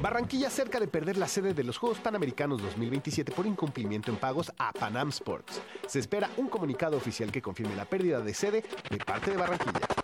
[0.00, 4.52] Barranquilla cerca de perder la sede de los Juegos Panamericanos 2027 por incumplimiento en pagos
[4.58, 5.60] a Panam Sports.
[5.86, 10.03] Se espera un comunicado oficial que confirme la pérdida de sede de parte de Barranquilla.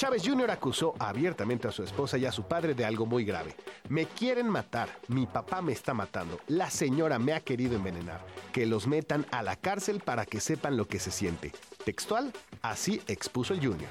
[0.00, 0.50] Chávez Jr.
[0.50, 3.54] acusó abiertamente a su esposa y a su padre de algo muy grave.
[3.90, 8.24] Me quieren matar, mi papá me está matando, la señora me ha querido envenenar.
[8.50, 11.52] Que los metan a la cárcel para que sepan lo que se siente.
[11.84, 13.90] Textual, así expuso el Junior.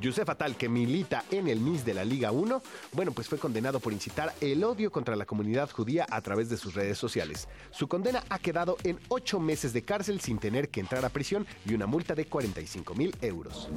[0.00, 3.80] Yusef Atal, que milita en el MIS de la Liga 1, bueno, pues fue condenado
[3.80, 7.48] por incitar el odio contra la comunidad judía a través de sus redes sociales.
[7.70, 11.46] Su condena ha quedado en ocho meses de cárcel sin tener que entrar a prisión
[11.66, 13.68] y una multa de 45 mil euros.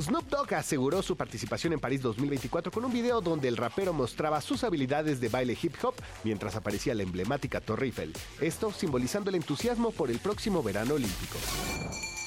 [0.00, 4.40] Snoop Dogg aseguró su participación en París 2024 con un video donde el rapero mostraba
[4.40, 8.14] sus habilidades de baile hip hop mientras aparecía la emblemática Torre Eiffel.
[8.40, 11.36] Esto simbolizando el entusiasmo por el próximo verano olímpico.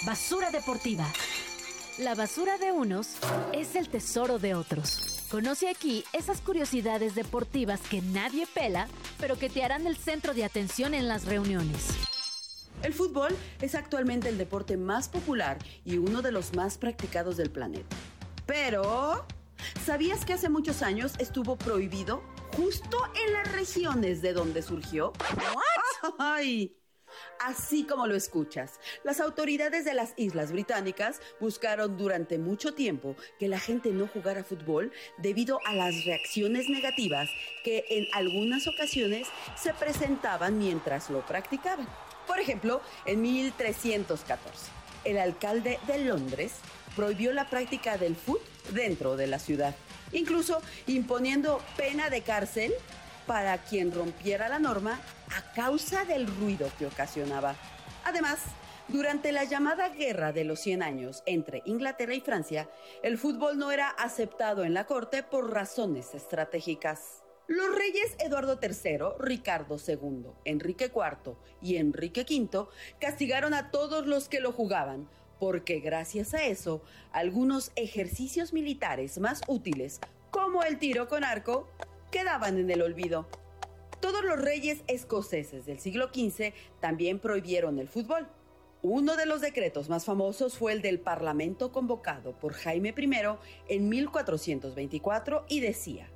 [0.06, 1.06] Basura deportiva.
[1.98, 3.16] La basura de unos
[3.54, 5.24] es el tesoro de otros.
[5.32, 10.44] Conoce aquí esas curiosidades deportivas que nadie pela, pero que te harán el centro de
[10.44, 11.88] atención en las reuniones.
[12.82, 17.50] El fútbol es actualmente el deporte más popular y uno de los más practicados del
[17.50, 17.96] planeta.
[18.46, 19.26] Pero,
[19.86, 22.22] ¿sabías que hace muchos años estuvo prohibido
[22.58, 25.14] justo en las regiones de donde surgió?
[26.20, 26.76] ¡Ay!
[27.40, 33.48] Así como lo escuchas, las autoridades de las Islas Británicas buscaron durante mucho tiempo que
[33.48, 37.30] la gente no jugara fútbol debido a las reacciones negativas
[37.64, 41.88] que en algunas ocasiones se presentaban mientras lo practicaban.
[42.28, 44.72] Por ejemplo, en 1314,
[45.04, 46.54] el alcalde de Londres
[46.96, 49.76] prohibió la práctica del fútbol dentro de la ciudad,
[50.12, 52.74] incluso imponiendo pena de cárcel
[53.28, 55.00] para quien rompiera la norma
[55.36, 57.56] a causa del ruido que ocasionaba.
[58.06, 58.40] Además,
[58.90, 62.70] durante la llamada Guerra de los 100 años entre Inglaterra y Francia,
[63.02, 67.24] el fútbol no era aceptado en la corte por razones estratégicas.
[67.48, 72.68] Los reyes Eduardo III, Ricardo II, Enrique IV y Enrique V
[73.00, 79.42] castigaron a todos los que lo jugaban, porque gracias a eso, algunos ejercicios militares más
[79.48, 80.00] útiles,
[80.32, 81.70] como el tiro con arco,
[82.12, 83.28] quedaban en el olvido.
[84.04, 88.28] Todos los reyes escoceses del siglo XV también prohibieron el fútbol.
[88.82, 93.88] Uno de los decretos más famosos fue el del Parlamento convocado por Jaime I en
[93.88, 96.12] 1424 y decía,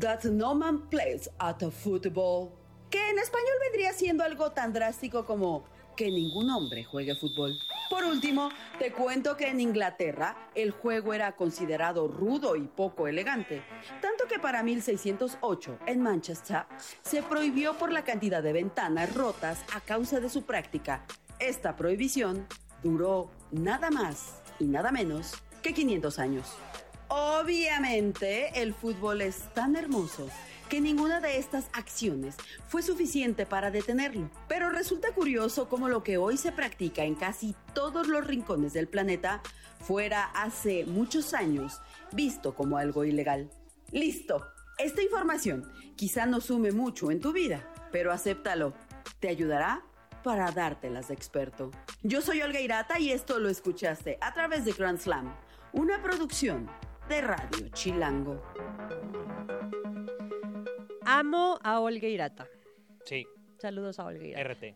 [0.00, 2.52] That no man plays at a football,
[2.88, 7.52] que en español vendría siendo algo tan drástico como que ningún hombre juegue fútbol.
[7.88, 13.62] Por último, te cuento que en Inglaterra el juego era considerado rudo y poco elegante,
[14.00, 16.64] tanto que para 1608 en Manchester
[17.02, 21.04] se prohibió por la cantidad de ventanas rotas a causa de su práctica.
[21.38, 22.46] Esta prohibición
[22.82, 26.56] duró nada más y nada menos que 500 años.
[27.08, 30.28] Obviamente, el fútbol es tan hermoso
[30.68, 32.36] que ninguna de estas acciones
[32.68, 34.30] fue suficiente para detenerlo.
[34.48, 38.88] Pero resulta curioso cómo lo que hoy se practica en casi todos los rincones del
[38.88, 39.42] planeta
[39.80, 41.80] fuera hace muchos años
[42.12, 43.50] visto como algo ilegal.
[43.92, 44.44] Listo,
[44.78, 48.74] esta información quizá no sume mucho en tu vida, pero acéptalo.
[49.20, 49.82] Te ayudará
[50.22, 51.70] para dártelas de experto.
[52.02, 55.32] Yo soy Olga Irata y esto lo escuchaste a través de Grand Slam,
[55.72, 56.68] una producción
[57.08, 58.42] de Radio Chilango.
[61.06, 62.48] Amo a Olga Irata.
[63.04, 63.26] Sí,
[63.58, 64.52] Saludos a Olga Irata.
[64.54, 64.74] RT.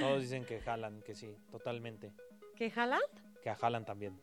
[0.00, 2.12] Todos dicen que jalan, que sí, totalmente.
[2.56, 3.00] ¿Qué jalan?
[3.42, 4.18] Que a Haaland también.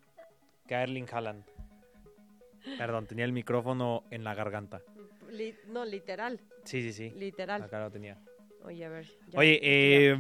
[0.68, 1.44] Que a Erling Haaland.
[2.78, 4.82] Perdón, tenía el micrófono en la garganta.
[5.32, 6.40] Li- no, literal.
[6.64, 7.10] Sí, sí, sí.
[7.18, 7.62] Literal.
[7.64, 8.18] Acá lo tenía.
[8.64, 9.06] Oye, a ver.
[9.30, 9.40] ya.
[9.40, 10.18] Oye, eh,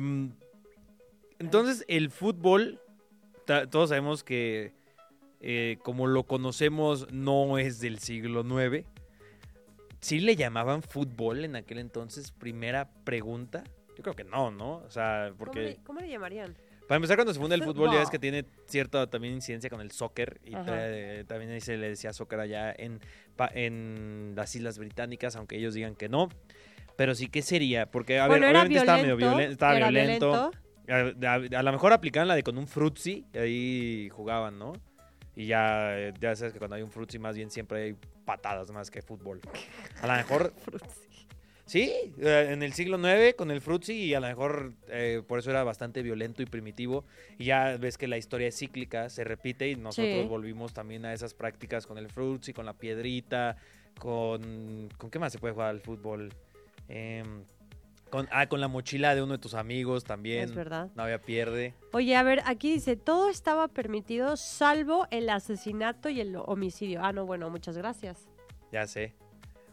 [1.40, 2.80] entonces el fútbol,
[3.46, 4.74] ta- todos sabemos que
[5.42, 8.86] eh, como lo conocemos no es del siglo IX.
[10.06, 12.32] ¿Sí le llamaban fútbol en aquel entonces?
[12.32, 13.64] Primera pregunta.
[13.98, 14.76] Yo creo que no, ¿no?
[14.86, 15.60] O sea, ¿Cómo, porque...
[15.62, 16.56] le, cómo le llamarían?
[16.88, 18.12] Para empezar, cuando se funda el fútbol, ya ves Fútbol.
[18.12, 20.40] que tiene cierta también incidencia con el soccer.
[20.44, 23.00] Y también ahí se le decía soccer allá en,
[23.56, 26.30] en las Islas Británicas, aunque ellos digan que no.
[26.96, 27.90] Pero sí, ¿qué sería?
[27.90, 28.92] Porque, a bueno, ver, era obviamente violento.
[28.92, 29.52] estaba medio violento.
[29.54, 30.52] Estaba violento.
[30.88, 31.26] violento.
[31.26, 34.74] A, a- a lo mejor aplicaban la de con un frutzi, y ahí jugaban, ¿no?
[35.36, 37.96] Y ya, eh, ya sabes que cuando hay un frutzi, más bien siempre hay
[38.26, 39.42] patadas más que fútbol.
[40.02, 40.54] A lo mejor.
[41.68, 45.40] Sí, eh, en el siglo IX con el frutzi y a lo mejor eh, por
[45.40, 47.06] eso era bastante violento y primitivo.
[47.40, 50.28] Y ya ves que la historia es cíclica, se repite y nosotros Sí.
[50.28, 53.58] volvimos también a esas prácticas con el frutzi, con la piedrita,
[53.98, 54.90] con...
[54.96, 56.32] ¿Con qué más se puede jugar al fútbol?
[56.88, 57.44] Em,
[58.16, 60.46] con, ah, con la mochila de uno de tus amigos también.
[60.46, 60.90] Es verdad.
[60.96, 61.74] No había pierde.
[61.92, 67.04] Oye, a ver, aquí dice, todo estaba permitido salvo el asesinato y el homicidio.
[67.04, 68.30] Ah, no, bueno, muchas gracias.
[68.72, 69.14] Ya sé.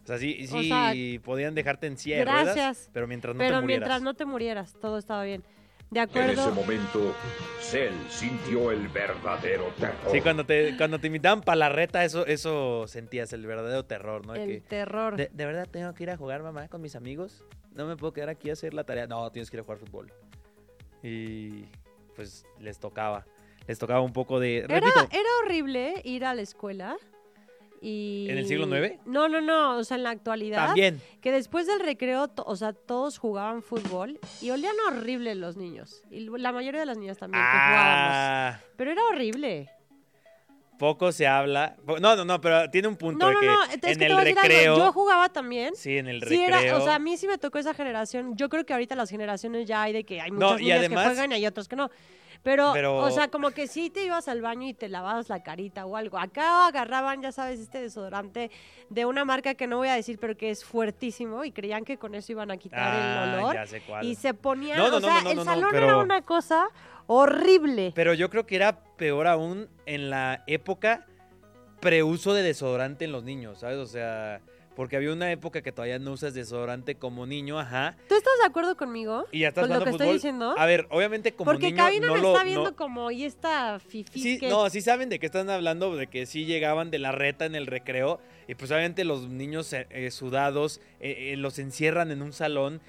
[0.03, 2.91] O sea, sí, O sí sea, podían dejarte en silla de ruedas, Gracias.
[2.93, 3.81] pero mientras no Pero te murieras.
[3.81, 5.45] mientras no te murieras, todo estaba bien.
[5.93, 6.55] De En ese acuerdo.
[6.55, 7.15] momento,
[7.61, 10.11] Cell sintió el verdadero terror.
[10.11, 14.27] Sí, cuando te, cuando te invitaban para la reta, eso, eso sentías el verdadero terror,
[14.27, 14.33] ¿no?
[14.33, 15.17] De El que, terror.
[15.17, 17.45] de, de verdad tengo que ir a jugar, mamá, con mis amigos.
[17.75, 19.07] No me puedo quedar aquí a hacer la tarea.
[19.07, 20.11] No, tienes que ir a jugar fútbol.
[21.03, 21.67] Y,
[22.17, 23.27] pues les tocaba.
[23.67, 24.59] Les tocaba un poco de...
[24.61, 26.97] Era, Repito, era horrible ir a la escuela.
[27.85, 28.29] Y...
[28.31, 28.97] ¿En el siglo IX?
[29.07, 30.67] No, no, no, o sea, en la actualidad.
[30.67, 31.01] también.
[31.21, 36.01] Que después del recreo, o sea, todos jugaban fútbol y olían horrible los niños.
[36.09, 37.49] Y la mayoría de las niñas también que.
[37.53, 39.69] Ah, Pero era horrible.
[40.79, 41.77] poco se habla.
[42.01, 43.99] No, no, no, pero tiene un punto No, de no, que no, es que en
[43.99, 44.77] te el recreo...
[44.79, 45.75] Yo jugaba también.
[45.77, 46.61] Sí, en el Sí, recreo.
[46.67, 48.37] era, o sea, a mí sí me tocó esa generación.
[48.37, 51.09] Yo creo que ahorita las generaciones ya hay de que hay muchas niñas además- que
[51.11, 51.91] juegan y hay otras que no.
[52.43, 55.43] Pero, Pero- o sea, como que sí te ibas al baño y te lavabas la
[55.45, 56.19] carita o algo.
[56.19, 58.51] Acá agarraban, ya sabes, este desodorante
[58.91, 61.99] de una marca que no voy a decir, pero que es fuertísimo y creían que
[61.99, 63.55] con eso iban a quitar Ah, el olor.
[63.55, 64.05] ya sé cuál.
[64.05, 66.67] Y se ponían, No, no, o sea, no, el salón pero- era una cosa
[67.07, 67.93] horrible.
[67.95, 71.07] Pero yo creo que era peor aún en la época
[71.81, 73.79] preuso de desodorante en los niños, ¿sabes?
[73.79, 74.41] O sea,
[74.75, 77.97] porque había una época que todavía no usas desodorante como niño, ajá.
[78.09, 79.27] ¿Tú estás de acuerdo conmigo?
[79.33, 80.17] Y ya estás ¿Con lo que estoy fútbol.
[80.17, 80.55] diciendo?
[80.57, 83.25] A ver, obviamente como Porque niño Cabina no me lo está viendo no- como, y
[83.25, 84.49] esta fifi Sí, que...
[84.49, 87.55] no, sí saben de qué están hablando, de que sí llegaban de la reta en
[87.55, 92.23] el recreo y pues obviamente los niños eh, eh, sudados eh, eh, los encierran en
[92.23, 92.81] un salón.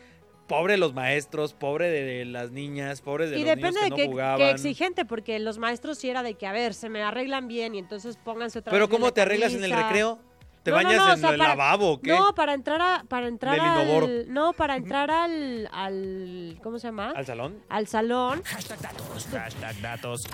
[0.48, 3.96] Pobre los maestros, pobre de, las niñas, pobres de y los niños que de no
[3.96, 4.38] qué, jugaban.
[4.40, 7.76] qué exigente, porque los maestros sí era de que, a ver, se me arreglan bien
[7.76, 10.20] y entonces pónganse otra Pero vez ¿cómo te arreglas en el recreo?
[10.64, 12.10] ¿Te No, bañas no, en sea, el para- lavabo o qué?
[12.10, 14.34] No, para entrar a, para entrar al...
[14.34, 16.58] No, para entrar al, al...
[16.64, 17.12] ¿Cómo se llama?
[17.16, 17.62] ¿Al salón?
[17.68, 18.42] Al salón.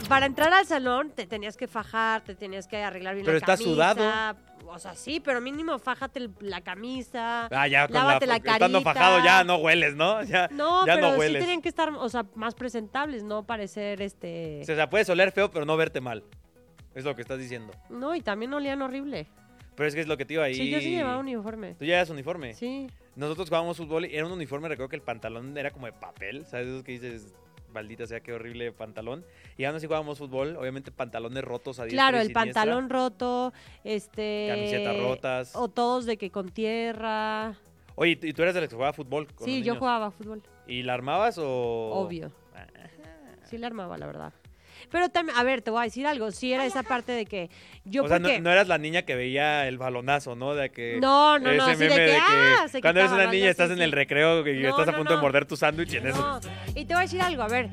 [0.08, 3.46] Para entrar al salón te tenías que fajar, te tenías que arreglar bien Pero la
[3.46, 3.64] camisa.
[3.70, 4.38] sudado.
[4.68, 7.48] O sea, sí, pero mínimo fájate la camisa.
[7.52, 8.94] Ah, ya con Lávate la estando carita.
[8.94, 10.22] fajado ya no hueles, ¿no?
[10.24, 11.42] Ya, No, ya pero no sí hueles.
[11.42, 14.60] tenían que estar, o sea, más presentables, no parecer este...
[14.62, 16.24] O sea, puedes oler feo, pero no verte mal.
[16.94, 17.74] Es lo que estás diciendo.
[17.90, 19.28] No, y también olían horrible.
[19.80, 20.56] Pero es que es lo que te iba ahí.
[20.56, 21.74] Sí, yo sí llevaba uniforme.
[21.76, 22.54] ¿Tú llevas uniforme?
[22.54, 22.88] Sí.
[23.16, 26.46] Nosotros jugábamos fútbol y era un uniforme, recuerdo que el pantalón era como de papel,
[26.46, 26.68] ¿sabes?
[26.68, 27.34] Esos que dices,
[27.72, 29.24] maldita sea, qué horrible pantalón.
[29.58, 33.54] Y aún así jugábamos fútbol, obviamente pantalones rotos a Claro, el siniestra, pantalón roto,
[33.86, 34.48] este...
[34.50, 35.56] Camisetas rotas.
[35.56, 37.56] O todos de que con tierra.
[37.96, 39.28] Oye, ¿y tú eres de los que jugaba fútbol?
[39.34, 40.44] con Sí, los yo jugaba fútbol.
[40.68, 41.92] ¿Y la armabas o...?
[41.94, 42.34] Obvio.
[43.46, 44.34] Sí le armaba, la verdad.
[44.92, 46.32] Pero también, a ver, te voy a decir algo.
[46.32, 47.50] Sí era esa parte de que
[47.86, 48.42] yo o sea, no, porque...
[48.42, 50.56] no eras la niña que veía el balonazo, ¿no?
[50.56, 50.98] De que...
[51.00, 53.32] No, no, no, ese así de meme que, ah, se cuando eres una ¿no?
[53.32, 53.84] niña Algo estás así, en sí.
[53.84, 55.22] el recreo y No, estás a no, punto de no.
[55.22, 56.22] morder tu sándwich y en eso...
[56.22, 56.40] No,
[56.76, 57.70] y te voy a decir algo, a ver,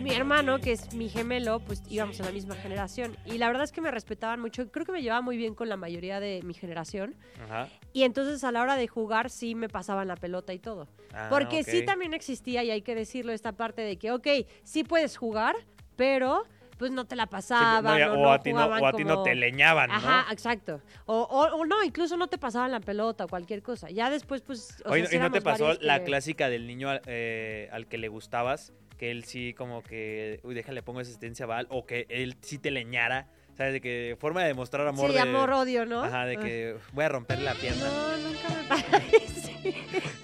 [0.00, 3.16] mi hermano, que es mi gemelo, pues íbamos en la misma generación.
[3.26, 4.70] Y la verdad es que me respetaban mucho.
[4.70, 7.16] Creo que me llevaba muy bien con la mayoría de mi generación.
[7.44, 7.68] Ajá.
[7.92, 10.88] Y entonces a la hora de jugar sí me pasaban la pelota y todo.
[11.12, 11.84] Ah, Porque sí ok.
[11.84, 14.26] también existía, y hay que decirlo, esta parte de que, ok,
[14.62, 15.54] sí puedes jugar,
[16.00, 16.44] pero
[16.78, 19.04] pues no te la Sí, pasaban no, o, no a ti no, o a ti
[19.04, 19.96] no te leñaban, ¿no?
[19.96, 20.80] Ajá, exacto.
[21.04, 23.90] O, o- o no, incluso no te pasaban la pelota o cualquier cosa.
[23.90, 24.82] Ya después, pues.
[24.86, 27.86] O Oye, sea, ¿y no te pasó la que- clásica del niño al, eh, al
[27.86, 28.72] que le gustabas?
[28.96, 32.70] Que él sí como que, uy, déjale, pongo asistencia Val, o que él sí te
[32.70, 33.74] leñara, ¿sabes?
[33.74, 35.20] De que forma de demostrar amor Sí, de...
[35.20, 36.02] amor, odio, ¿no?
[36.02, 36.40] Ajá, de Ah.
[36.40, 39.74] que voy a romper la pierna No, nunca me parece.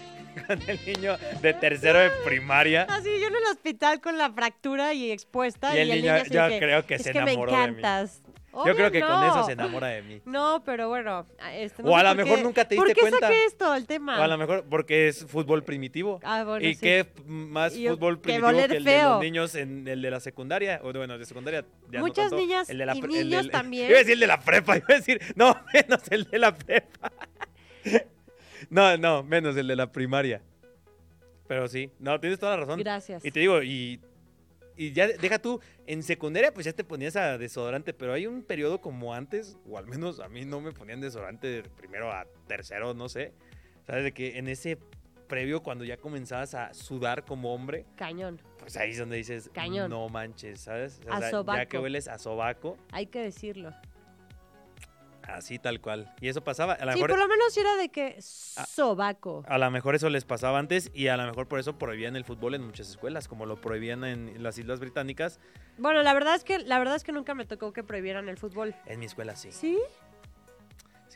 [0.46, 2.82] con el niño de tercero de primaria.
[2.88, 5.74] Así, yo en el hospital con la fractura y expuesta.
[5.74, 7.52] Y Y, el niño, niño yo de que, creo que es se que me enamoró
[7.52, 7.62] de mí.
[7.78, 8.22] encantas.
[8.54, 10.22] Yo Obvio creo que con eso se enamora de mí.
[10.24, 11.26] No, pero bueno.
[11.52, 13.26] este, no O a lo por mejor qué- nunca te ¿Por diste qué cuenta.
[13.26, 14.18] saqué esto, el tema?
[14.18, 16.20] O a lo mejor porque es fútbol primitivo.
[16.24, 16.80] Ah, bueno, ¿Y sí.
[16.80, 20.00] qué más Y yo- fútbol que primitivo oler que el de los niños en el
[20.00, 20.80] de la secundaria?
[20.84, 22.36] O bueno, de secundaria ya no Muchas tanto.
[22.38, 23.86] niñas El de la y el niños también.
[23.90, 26.54] Iba a decir el de la prepa, iba a decir, no, menos el de la
[26.54, 27.12] prepa.
[28.70, 30.42] No, no, menos el de la primaria.
[31.48, 32.80] Pero sí, no, tienes toda la razón.
[32.80, 33.24] Gracias.
[33.24, 34.00] Y te digo, y,
[34.76, 38.42] y ya deja tú, en secundaria pues ya te ponías a desodorante, pero hay un
[38.42, 42.26] periodo como antes, o al menos a mí no me ponían desodorante de primero a
[42.48, 43.32] tercero, no sé.
[43.86, 44.02] ¿Sabes?
[44.02, 44.78] De que en ese
[45.28, 48.40] previo, cuando ya comenzabas a sudar como hombre, Cañón.
[48.58, 49.88] pues ahí es donde dices, Cañón.
[49.90, 51.00] no manches, ¿sabes?
[51.08, 51.68] O A sea, ya sobaco.
[51.68, 53.72] que hueles a sobaco, Hay que decirlo.
[55.28, 56.12] Así tal cual.
[56.20, 57.10] Y eso pasaba, a lo Sí, mejor...
[57.10, 59.44] por lo menos era de que sobaco.
[59.48, 62.24] A lo mejor eso les pasaba antes y a lo mejor por eso prohibían el
[62.24, 65.40] fútbol en muchas escuelas, como lo prohibían en las Islas Británicas.
[65.78, 68.38] Bueno, la verdad es que la verdad es que nunca me tocó que prohibieran el
[68.38, 68.74] fútbol.
[68.86, 69.52] En mi escuela sí.
[69.52, 69.78] ¿Sí?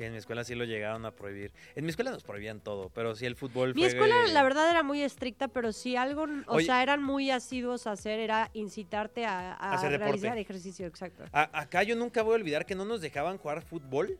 [0.01, 1.53] Sí, en mi escuela sí lo llegaron a prohibir.
[1.77, 4.71] En mi escuela nos prohibían todo, pero sí el fútbol Mi fue- escuela, la verdad,
[4.71, 6.65] era muy estricta, pero si algo, o Oye.
[6.65, 10.13] sea, eran muy asiduos a hacer, era incitarte a, a Hacer deporte.
[10.13, 11.25] realizar ejercicio, exacto.
[11.33, 14.19] A- acá yo nunca voy a olvidar que no nos dejaban jugar fútbol,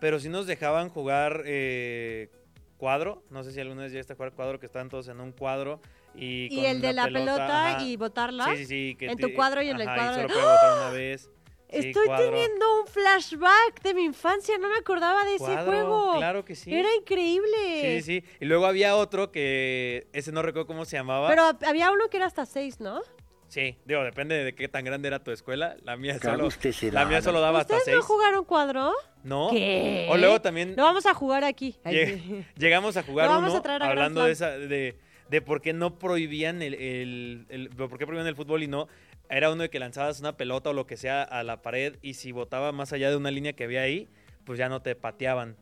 [0.00, 2.30] pero sí nos dejaban jugar eh,
[2.78, 3.22] cuadro.
[3.28, 5.82] No sé si alguna vez llegaste a jugar cuadro, que estaban todos en un cuadro.
[6.14, 8.46] Y, Y con el de la pelota, y botarla.
[8.46, 8.96] Sí, sí, sí.
[8.98, 11.28] que en tu cuadro y en el cuadro Y de- solo puede botar una vez.
[11.72, 12.30] Estoy cuadro.
[12.30, 16.14] teniendo un flashback de mi infancia, no me acordaba de ese juego.
[16.18, 16.74] Claro que sí.
[16.74, 18.00] Era increíble.
[18.00, 18.24] Sí, sí.
[18.40, 21.28] Y luego había otro que ese no recuerdo cómo se llamaba.
[21.28, 23.00] Pero hab- había uno que era hasta seis, ¿no?
[23.48, 25.76] Sí, digo, depende de qué tan grande era tu escuela.
[25.82, 26.48] La mía solo,
[26.92, 27.96] la mía solo daba hasta ¿Ustedes seis.
[27.96, 28.92] no jugaron cuadro?
[29.24, 29.48] ¿No?
[29.50, 30.06] ¿Qué?
[30.08, 31.74] O luego también Lo vamos a jugar aquí.
[31.84, 34.96] Lleg- llegamos a jugar Lo vamos uno a traer a hablando Grand de esa de,
[35.28, 38.86] de por qué no prohibían el, el- el- por qué prohibían el fútbol y no
[39.30, 42.14] era uno de que lanzabas una pelota o lo que sea a la pared y
[42.14, 44.08] si botaba más allá de una línea que había ahí,
[44.44, 45.56] pues ya no te pateaban.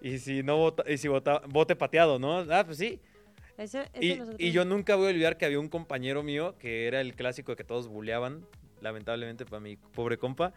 [0.00, 2.40] Y si no bota, y si botaba, bote pateado, ¿no?
[2.50, 3.00] Ah, pues sí.
[4.00, 7.00] Y, nosotros- y yo nunca voy a olvidar que había un compañero mío que era
[7.00, 8.44] el clásico que todos buleaban,
[8.80, 10.52] lamentablemente para mi pobre compa.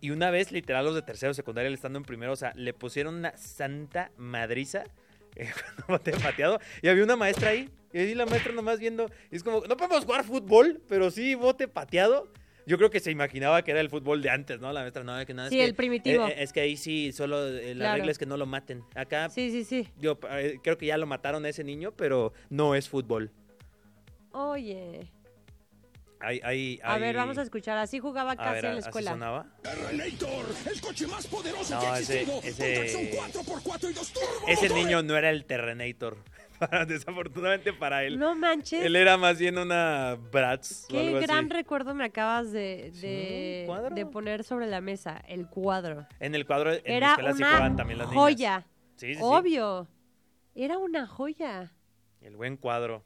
[0.00, 3.14] Y una vez, literal, los de tercero secundaria, estando en primero, o sea, le pusieron
[3.14, 4.84] una santa madriza
[5.34, 6.60] eh, cuando boté pateado.
[6.82, 7.70] Y había una maestra ahí.
[7.96, 9.10] Y ahí la maestra nomás viendo.
[9.30, 12.30] Es como, no podemos jugar fútbol, pero sí bote pateado.
[12.66, 14.70] Yo creo que se imaginaba que era el fútbol de antes, ¿no?
[14.70, 15.48] La maestra, no, que nada.
[15.48, 16.26] Sí, es que, el primitivo.
[16.26, 17.96] eh, eh, es que ahí sí, solo eh, la Claro.
[17.96, 18.84] regla es que no lo maten.
[18.94, 19.88] Acá Sí, sí, sí.
[19.98, 23.30] yo eh, creo que ya lo mataron a ese niño, pero no es fútbol.
[24.32, 25.10] Oye.
[26.82, 27.78] A ver, vamos a escuchar.
[27.78, 29.10] Así jugaba a casi ver, en la ¿así escuela.
[29.12, 29.46] sonaba?
[29.62, 32.42] Terrenator, el coche más poderoso No, que ha ese- existido.
[32.42, 34.42] ese- Con tracción 4x4 y dos turbos.
[34.48, 36.18] Ese niño no era el Terrenator.
[36.70, 38.18] Para- Desafortunadamente para él.
[38.18, 38.84] No manches.
[38.84, 40.86] Él era más bien una Bratz.
[40.92, 41.26] o algo Qué así.
[41.26, 43.94] gran recuerdo me acabas de, de, Sí, cuadro.
[43.94, 45.22] de poner sobre la mesa.
[45.28, 46.06] El cuadro.
[46.20, 48.22] En el cuadro, en Era sí una también las niñas.
[48.22, 48.66] joya.
[48.96, 49.20] Sí, sí, sí.
[49.22, 49.88] Obvio.
[50.54, 51.72] Era una joya.
[52.22, 53.04] El buen cuadro.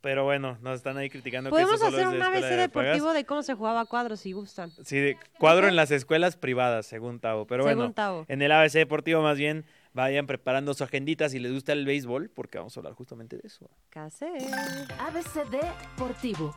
[0.00, 3.24] Pero bueno, nos están ahí criticando que Podemos solo hacer un ABC de deportivo de
[3.24, 4.70] cómo se jugaba cuadro si gustan.
[4.84, 7.46] Sí, de cuadro en las escuelas privadas, según Tavo.
[7.46, 8.26] Pero Según bueno, Tavo.
[8.28, 9.64] en el ABC deportivo más bien
[9.94, 13.42] vayan preparando su agendita si les gusta el béisbol, porque vamos a hablar justamente de
[13.46, 13.70] eso.
[13.88, 14.26] Casi.
[14.26, 15.60] ABCD
[15.96, 16.54] Deportivo.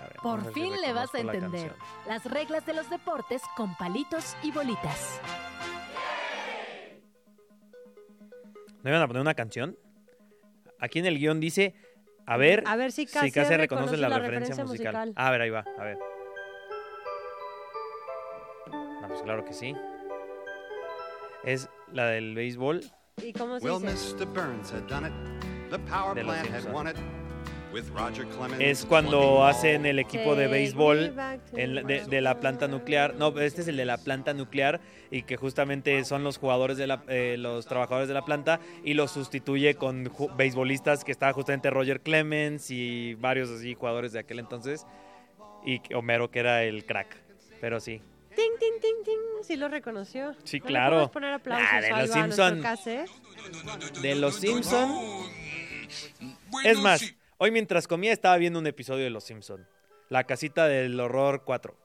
[0.00, 1.74] Ver, Por si fin le vas a la entender
[2.06, 5.20] las reglas de los deportes con palitos y bolitas.
[8.82, 9.76] ¿No iban a poner una canción?
[10.78, 11.74] Aquí en el guion dice,
[12.26, 15.06] a ver, A ver si si Casi Casi reconoce reconoce la, la referencia, referencia musical.
[15.08, 15.24] musical.
[15.26, 15.98] A ver, ahí va, a ver.
[19.00, 19.74] No, pues claro que sí.
[21.46, 22.82] Es la del béisbol.
[23.22, 24.14] ¿Y cómo se Well, dice?
[24.16, 24.26] Mr.
[24.26, 25.12] Burns had done it.
[25.70, 26.74] The power De los plant had Simpson.
[26.74, 26.96] won it.
[27.72, 28.60] With Roger Clemens.
[28.60, 31.14] Es cuando 20 hacen el equipo de béisbol
[31.52, 33.14] en de, la planta nuclear.
[33.16, 34.80] No, este es el de la planta nuclear
[35.10, 38.94] y que justamente son los jugadores de la, eh, los trabajadores de la planta y
[38.94, 44.38] los sustituye con beisbolistas que estaba justamente Roger Clemens y varios así jugadores de aquel
[44.38, 44.86] entonces
[45.64, 47.14] y que- Homero que era el crack.
[47.60, 48.00] Pero sí,
[48.36, 49.18] Ting, ting, ting, ting.
[49.42, 50.34] Sí lo reconoció.
[50.44, 50.90] Sí, ¿No le claro.
[50.96, 52.62] podemos poner aplausos Ah, de los Simpson.
[52.62, 53.04] Case?
[54.02, 54.90] de los Simpson.
[56.64, 59.66] Es más, hoy mientras comía estaba viendo un episodio de Los Simpson.
[60.08, 61.76] La casita del horror 4.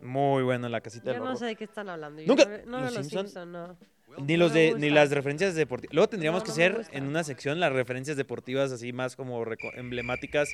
[0.00, 1.38] Muy bueno la casita Yo del no horror.
[1.38, 2.20] sé de qué están hablando.
[2.22, 3.26] Yo ¿Nunca- no, no los los Simpson?
[3.26, 3.78] Simpson, no.
[4.18, 5.94] Ni No los de ni las referencias deportivas.
[5.94, 9.42] Luego tendríamos No, que no hacer en una sección las referencias deportivas así más como
[9.74, 10.50] emblemáticas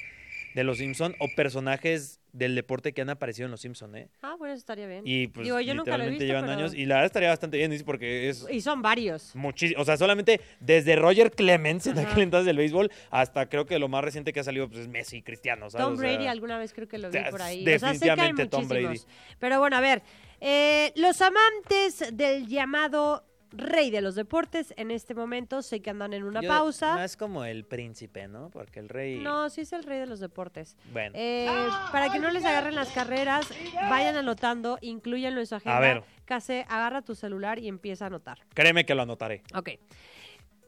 [0.59, 4.09] de los Simpson o personajes del deporte que han aparecido en los Simpson, ¿eh?
[4.23, 5.03] Ah, bueno, eso estaría bien.
[5.05, 7.07] Y pues Digo, yo nunca lo he literalmente visto, llevan pero- años y la verdad
[7.07, 9.37] estaría bastante bien, dice, porque es Y son varios.
[9.37, 12.11] muchísimo, o sea, solamente desde Roger Clemens en Ajá.
[12.11, 14.89] aquel entonces del béisbol hasta creo que lo más reciente que ha salido pues, es
[14.89, 15.85] Messi, Cristiano, ¿sabes?
[15.87, 17.65] Tom O sea, Brady alguna vez creo que lo vi por ahí.
[17.65, 19.01] es O sea, sé que hay definitivamente Tom Brady.
[19.39, 20.03] Pero bueno, a ver.
[20.41, 26.13] eh, los amantes del llamado rey de los deportes en este momento sé que andan
[26.13, 26.95] en una yo- pausa.
[26.97, 28.51] No es como el príncipe, ¿no?
[28.51, 30.77] Porque el rey No, sí es el rey de los deportes.
[30.93, 31.49] bueno, Eh,
[31.91, 33.49] para que no les agarren las carreras,
[33.89, 35.77] vayan anotando, incluyanlo en su agenda.
[35.79, 36.05] A ver.
[36.25, 38.39] Case, agarra tu celular y empieza a anotar.
[38.55, 39.43] créeme que lo anotaré.
[39.55, 39.71] Ok.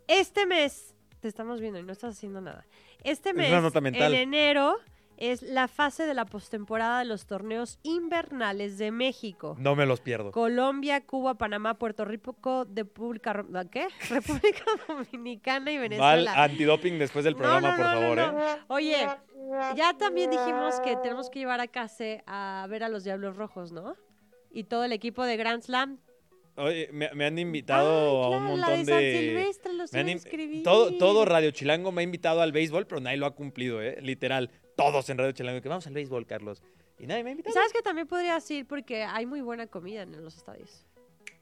[0.08, 2.64] Este mes, te estamos viendo y no estás haciendo nada.
[3.04, 3.50] Este Es mes,
[3.82, 4.14] mental.
[4.14, 4.76] en enero,
[5.20, 9.54] es la fase de la postemporada de los torneos invernales de México.
[9.58, 10.32] No me los pierdo.
[10.32, 13.86] Colombia, Cuba, Panamá, Puerto Rico, República, ¿qué?
[14.08, 16.42] República Dominicana y Val Venezuela.
[16.42, 18.18] antidoping después del programa, no, por no, favor.
[18.18, 18.62] ¿eh?
[18.68, 19.06] Oye,
[19.76, 23.72] ya también dijimos que tenemos que llevar a Case a ver a los Diablos Rojos,
[23.72, 23.94] ¿no?
[24.50, 25.98] Y todo el equipo de Grand Slam.
[26.56, 30.00] Oye, me, me han invitado Ay, a un montón la de San Silvestre, los me
[30.00, 30.62] han iba a in- inscribir.
[30.64, 33.98] todo, todo Radio Chilango me ha invitado al béisbol, pero nadie lo ha cumplido, ¿eh?
[34.02, 34.50] Literal.
[34.80, 35.60] Todos en Radio Chilango.
[35.60, 36.62] Que vamos al béisbol, Carlos.
[36.98, 37.54] Y nadie me ha invitado.
[37.54, 40.86] sabes que también podrías ir porque hay muy buena comida en los estadios.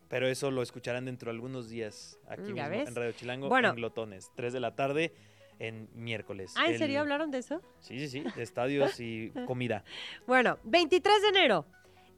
[0.09, 3.49] Pero eso lo escucharán dentro de algunos días aquí Mm, ¿ya mismo en Radio Chilango
[3.49, 3.69] Bueno.
[3.71, 4.31] en Glotones.
[4.37, 5.13] 3 de la tarde
[5.59, 6.55] en miércoles.
[6.57, 7.61] Ah, ¿en El- serio hablaron de eso?
[7.81, 8.25] Sí, sí, sí.
[8.35, 9.85] De estadios y comida.
[10.27, 11.67] Bueno, 23 de enero.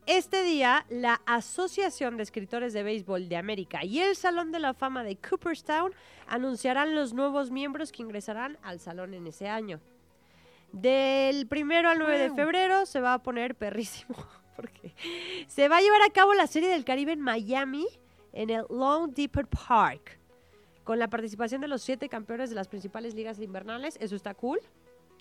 [0.06, 4.72] Este día, la Asociación de Escritores de Béisbol de América y el Salón de la
[4.74, 5.92] Fama de Cooperstown
[6.26, 9.80] anunciarán los nuevos miembros que ingresarán al salón en ese año.
[10.72, 14.14] Del primero al 9 de febrero se va a poner perrísimo
[14.56, 14.94] porque
[15.48, 17.86] se va a llevar a cabo la Serie del Caribe en Miami
[18.32, 20.18] en el Long Depot Park
[20.84, 23.96] con la participación de los siete campeones de las principales ligas invernales.
[24.00, 24.60] Eso está cool.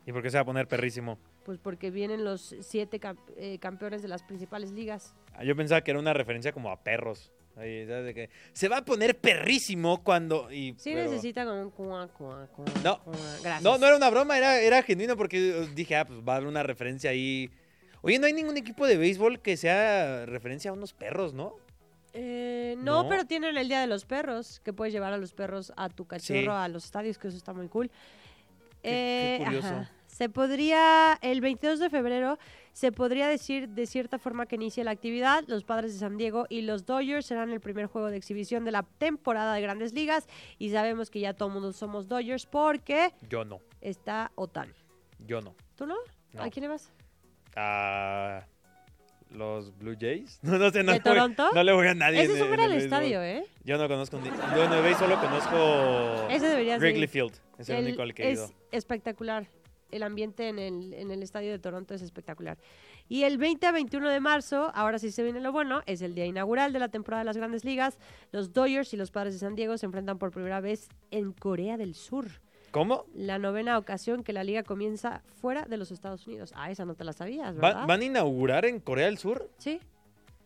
[0.05, 1.19] ¿Y por qué se va a poner perrísimo?
[1.45, 2.99] Pues porque vienen los siete
[3.37, 5.13] eh, campeones de las principales ligas.
[5.33, 7.31] Ah, Yo pensaba que era una referencia como a perros.
[7.55, 8.05] Ahí, ¿sabes?
[8.05, 10.49] De que se va a poner perrísimo cuando...
[10.51, 13.01] Y, Sí pero- necesita como un cuá, cuá, cuá, No.
[13.41, 13.61] Gracias.
[13.63, 16.47] No, no era una broma, era, era genuino porque dije, ah, pues va a dar
[16.47, 17.49] una referencia ahí.
[18.01, 21.55] Oye, no hay ningún equipo de béisbol que sea referencia a unos perros, ¿no?
[22.13, 23.09] Eh, no, No.
[23.09, 26.05] pero tienen el Día de los Perros, que puedes llevar a los perros a tu
[26.07, 26.47] cachorro Sí.
[26.47, 27.91] a los estadios, que eso está muy cool.
[28.81, 29.67] qué Eh, curioso.
[29.67, 29.91] ajá.
[30.07, 32.39] Se podría, el 22 de febrero,
[32.79, 35.43] se podría decir de cierta forma que inicia la actividad.
[35.47, 38.71] Los padres de San Diego y los Dodgers serán el primer juego de exhibición de
[38.71, 40.27] la temporada de Grandes Ligas.
[40.59, 44.71] Y sabemos que ya todo mundo somos Dodgers porque Yo no, está Otani.
[45.27, 45.55] yo no.
[45.75, 45.95] ¿Tú no?
[46.31, 46.41] No.
[46.41, 46.89] ¿A quién le vas?
[47.57, 48.45] ¿A
[49.29, 50.39] los Blue Jays?
[50.43, 51.49] No, no sé, no, ¿De voy- Toronto?
[51.53, 52.21] no le voy a nadie.
[52.23, 53.43] Ese en es un el- en gran el estadio, ¿eh?
[53.65, 54.29] Yo no conozco ni.
[54.29, 56.27] Bueno, de béis solo conozco.
[56.29, 56.81] Ese debería ser.
[56.81, 57.33] Wrigley Field.
[57.57, 58.49] Es el, El- único al que he es ido.
[58.71, 59.47] espectacular.
[59.91, 62.57] El ambiente en el, en el estadio de Toronto es espectacular.
[63.07, 66.13] Y el 20 a 21 de marzo, ahora sí se viene lo bueno, es el
[66.13, 67.97] día inaugural de la temporada de las grandes ligas.
[68.31, 71.77] Los Dodgers y los Padres de San Diego se enfrentan por primera vez en Corea
[71.77, 72.27] del Sur.
[72.71, 73.05] ¿Cómo?
[73.15, 76.53] La novena ocasión que la liga comienza fuera de los Estados Unidos.
[76.55, 77.87] Ah, esa no te la sabías, ¿verdad?
[77.87, 79.79] ¿Van a inaugurar en Corea del Sur Sí.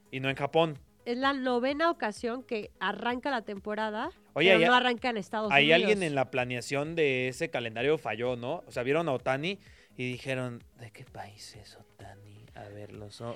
[0.10, 0.80] y no en Japón?
[1.06, 5.52] Es la novena ocasión que arranca la temporada, Oye, pero hay- no arranca en Estados
[5.52, 5.82] Hay Unidos.
[5.82, 8.64] alguien en la planeación de ese calendario falló, ¿no?
[8.68, 9.60] O sea, vieron a Otani
[9.98, 12.46] y dijeron, ¿de qué país es Otani?
[12.56, 13.36] A ver, los o-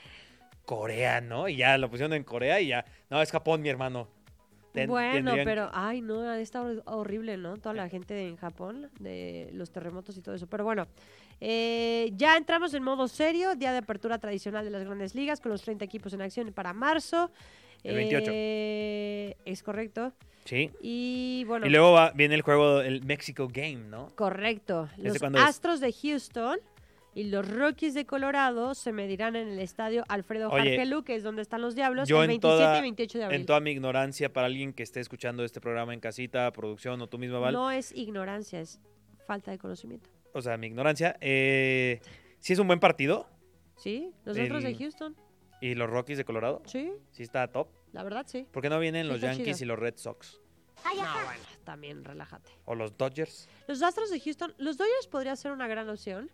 [0.66, 1.48] Corea, ¿no?
[1.48, 2.86] Y ya lo pusieron en Corea y ya.
[3.10, 4.08] No, es Japón, mi hermano.
[4.82, 7.58] Ten- bueno, pero, ay, no, está hor- horrible, ¿no?
[7.58, 10.48] Toda la gente en Japón, de los terremotos y todo eso.
[10.48, 10.88] Pero bueno,
[11.42, 15.52] eh, ya entramos en modo serio, día de apertura tradicional de las grandes ligas, con
[15.52, 17.32] los 30 equipos en acción para marzo.
[17.84, 18.32] El 28.
[18.34, 20.14] Eh, es correcto.
[20.46, 20.72] Sí.
[20.82, 24.08] Y bueno, Y luego va- viene el juego, el Mexico Game, ¿no?
[24.16, 24.90] correcto.
[24.98, 25.24] ¿Ese Los es?
[25.36, 26.58] Astros de Houston
[27.18, 31.42] y los Rockies de Colorado se medirán en el estadio Alfredo Oye, que es donde
[31.42, 33.40] están los Diablos, Yo el en 27 toda, y 28 de abril.
[33.40, 37.08] en toda mi ignorancia, para alguien que esté escuchando este programa en casita, producción o
[37.08, 38.80] tú misma, Val, No es ignorancia, es
[39.26, 40.12] falta de conocimiento.
[40.32, 42.02] o sea, mi ignorancia, eh,
[42.40, 43.28] sí es un buen partido.
[43.78, 45.16] Sí, los otros de Houston.
[45.60, 46.62] ¿Y los Rockies de Colorado?
[46.68, 47.68] Sí, Sí está top.
[47.94, 48.46] la verdad sí.
[48.52, 49.66] ¿Por qué no vienen Sí los Yankees chido.
[49.66, 50.40] y los Red Sox?
[50.86, 52.52] No, bueno, también relájate.
[52.66, 53.50] ¿O los Dodgers?
[53.68, 56.30] Los Astros de Houston, los Dodgers podría ser una gran opción.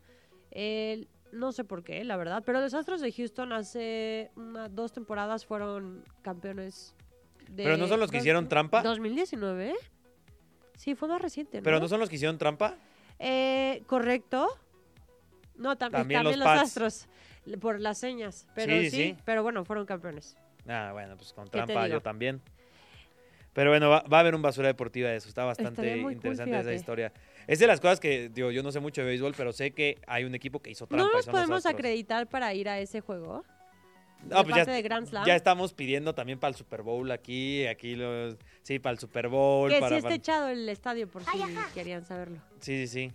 [1.32, 5.46] No sé por qué, la verdad, pero los Astros de Houston hace una, dos temporadas
[5.48, 6.94] fueron campeones
[7.50, 7.64] de...
[7.64, 8.84] ¿Pero no son los que dos- hicieron trampa?
[8.84, 9.72] 2019.
[9.72, 9.76] ¿eh?
[10.78, 11.64] Sí, fue más reciente, ¿no?
[11.64, 12.76] ¿Pero no son los que hicieron trampa?
[13.18, 14.48] Eh, correcto.
[15.56, 16.48] No, tam- También también, los.
[16.48, 17.08] Astros,
[17.60, 18.48] por las señas.
[18.54, 19.18] Pero Sí, sí, sí.
[19.26, 20.38] pero bueno, fueron campeones.
[20.68, 22.42] Ah, bueno, pues con trampa yo también.
[23.54, 25.30] Pero bueno, va, va a haber un basura deportiva de eso.
[25.30, 27.12] Está bastante cool, interesante esa historia.
[27.48, 30.00] Es de las cosas que, digo, yo no sé mucho de béisbol, pero sé que
[30.08, 31.06] hay un equipo que hizo trampa.
[31.06, 33.44] ¿No nos podemos acreditar para ir a ese juego?
[34.24, 35.26] No, de pues parte ya, de Grand Slam.
[35.26, 39.28] ya estamos pidiendo también para el Super Bowl aquí, aquí los, sí, para el Super
[39.28, 39.70] Bowl.
[39.70, 41.32] que para, sí está para- echado el estadio, por si
[41.74, 42.38] querían saberlo.
[42.62, 43.12] Sí, sí, sí.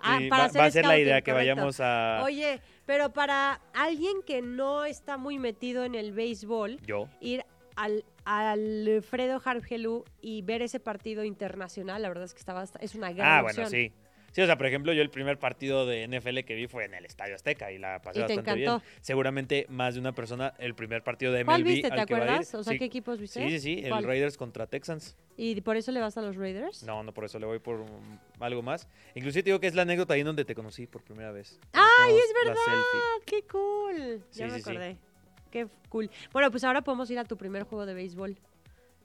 [0.00, 1.54] Ah, Sí, para va, hacer va a ser la idea que correcto.
[1.54, 2.22] vayamos a...
[2.24, 7.08] Oye, pero para alguien que no está muy metido en el béisbol, Yo.
[7.20, 7.44] ir
[7.76, 13.12] al Alfredo Hargelú y ver ese partido internacional, la verdad es que estaba, es una
[13.12, 13.64] gran Ah, opción.
[13.64, 13.92] bueno, sí.
[14.34, 16.94] Sí, o sea, por ejemplo, yo el primer partido de NFL que vi fue en
[16.94, 18.78] el Estadio Azteca y la pasé Y te bastante encantó.
[18.82, 18.96] bien.
[19.02, 21.88] Seguramente más de una persona, el primer partido de MLB ¿Cuál viste?
[21.88, 22.28] al ¿Te que va a ir.
[22.30, 22.54] acuerdas?
[22.54, 22.78] O sea, Sí.
[22.78, 23.42] ¿qué equipos viste?
[23.42, 24.04] Sí, sí, sí, el ¿Cuál?
[24.04, 25.18] Raiders contra Texans.
[25.36, 26.82] ¿Y por eso le vas a los Raiders?
[26.82, 28.88] No, no por eso le voy por um, algo más.
[29.14, 31.60] Inclusive te digo que es la anécdota ahí donde te conocí por primera vez.
[31.74, 32.56] ¡Ay, es verdad!
[33.26, 34.24] ¡Qué cool!
[34.30, 34.96] Sí, ya me acordé.
[35.52, 36.10] Qué cool.
[36.32, 38.36] Bueno, pues ahora podemos ir a tu primer juego de béisbol.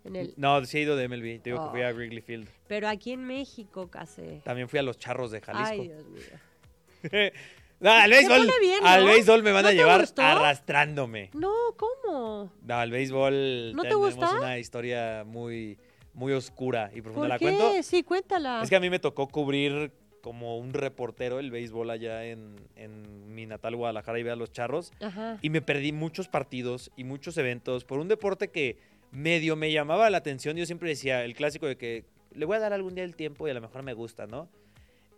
[0.05, 0.33] En el...
[0.37, 1.41] No, sí he ido de MLB.
[1.43, 1.93] Te digo que fui a Ay.
[1.93, 2.49] Wrigley Field.
[2.67, 4.39] Pero aquí en México, casi.
[4.43, 5.69] También fui a los Charros de Jalisco.
[5.69, 6.21] Ay, Dios mío.
[7.81, 10.21] no, al béisbol, bien, al béisbol me van ¿No a llevar gustó?
[10.21, 11.29] arrastrándome.
[11.33, 12.51] No, ¿cómo?
[12.61, 14.37] No, al béisbol ¿No te tenemos gusta?
[14.37, 15.77] una historia muy,
[16.13, 17.21] muy oscura y profunda.
[17.23, 17.57] ¿Por ¿La qué?
[17.57, 17.83] cuento?
[17.83, 18.61] Sí, cuéntala.
[18.63, 19.91] Es que a mí me tocó cubrir
[20.21, 24.51] como un reportero el béisbol allá en, en mi natal Guadalajara y ver a los
[24.51, 24.91] charros.
[25.01, 25.39] Ajá.
[25.41, 28.77] Y me perdí muchos partidos y muchos eventos por un deporte que
[29.11, 30.57] medio me llamaba la atención.
[30.57, 33.47] Yo siempre decía el clásico de que le voy a dar algún día el tiempo
[33.47, 34.49] y a lo mejor me gusta, ¿no?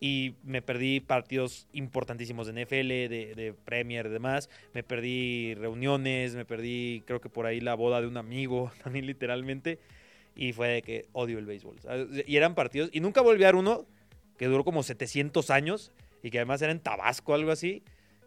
[0.02, 4.50] Y me perdí partidos importantísimos de NFL, de, de Premier y demás.
[4.74, 9.06] Me perdí reuniones, me perdí, creo que por ahí la boda de un amigo, también
[9.06, 9.80] literalmente.
[10.36, 11.82] Y fue de que odio el béisbol.
[11.82, 12.08] ¿sabes?
[12.26, 12.90] Y eran partidos.
[12.94, 13.86] Y nunca volví a ver uno
[14.40, 15.92] que duró como 700 años
[16.24, 17.84] y que además era en Tabasco, algo así.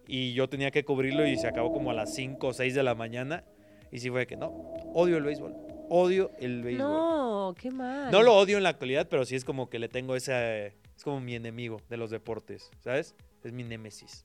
[0.06, 2.82] Y yo tenía que cubrirlo y se acabó como a las 5 o 6 de
[2.82, 3.44] la mañana.
[3.90, 4.48] Y sí fue que no,
[4.94, 5.54] odio el béisbol.
[5.88, 6.86] Odio el béisbol.
[6.86, 7.22] No.
[7.32, 8.12] No, qué mal.
[8.12, 10.66] lo odio en la actualidad, pero sí es como que le tengo esa.
[10.66, 13.16] Es como mi enemigo de los deportes, ¿sabes?
[13.42, 14.24] Es mi némesis.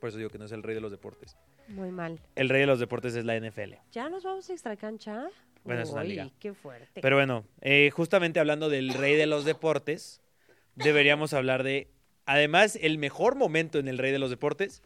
[0.00, 1.36] Por eso digo que no es el rey de los deportes.
[1.68, 2.18] Muy mal.
[2.34, 3.74] El rey de los deportes es la NFL.
[3.92, 5.28] ¿Ya nos vamos a extra cancha?
[5.64, 6.30] Bueno, es una Uy, liga.
[6.40, 7.00] qué fuerte.
[7.00, 10.22] Pero bueno, eh, justamente hablando del rey de los deportes,
[10.84, 11.90] deberíamos hablar de,
[12.26, 14.82] además, el mejor momento en el rey de los deportes,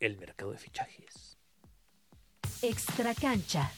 [0.00, 1.38] el mercado de fichajes.
[2.62, 3.70] Extra cancha.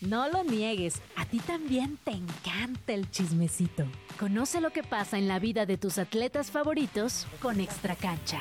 [0.00, 3.84] No lo niegues, a ti también te encanta el chismecito.
[4.18, 8.40] Conoce lo que pasa en la vida de tus atletas favoritos con Extra cancha.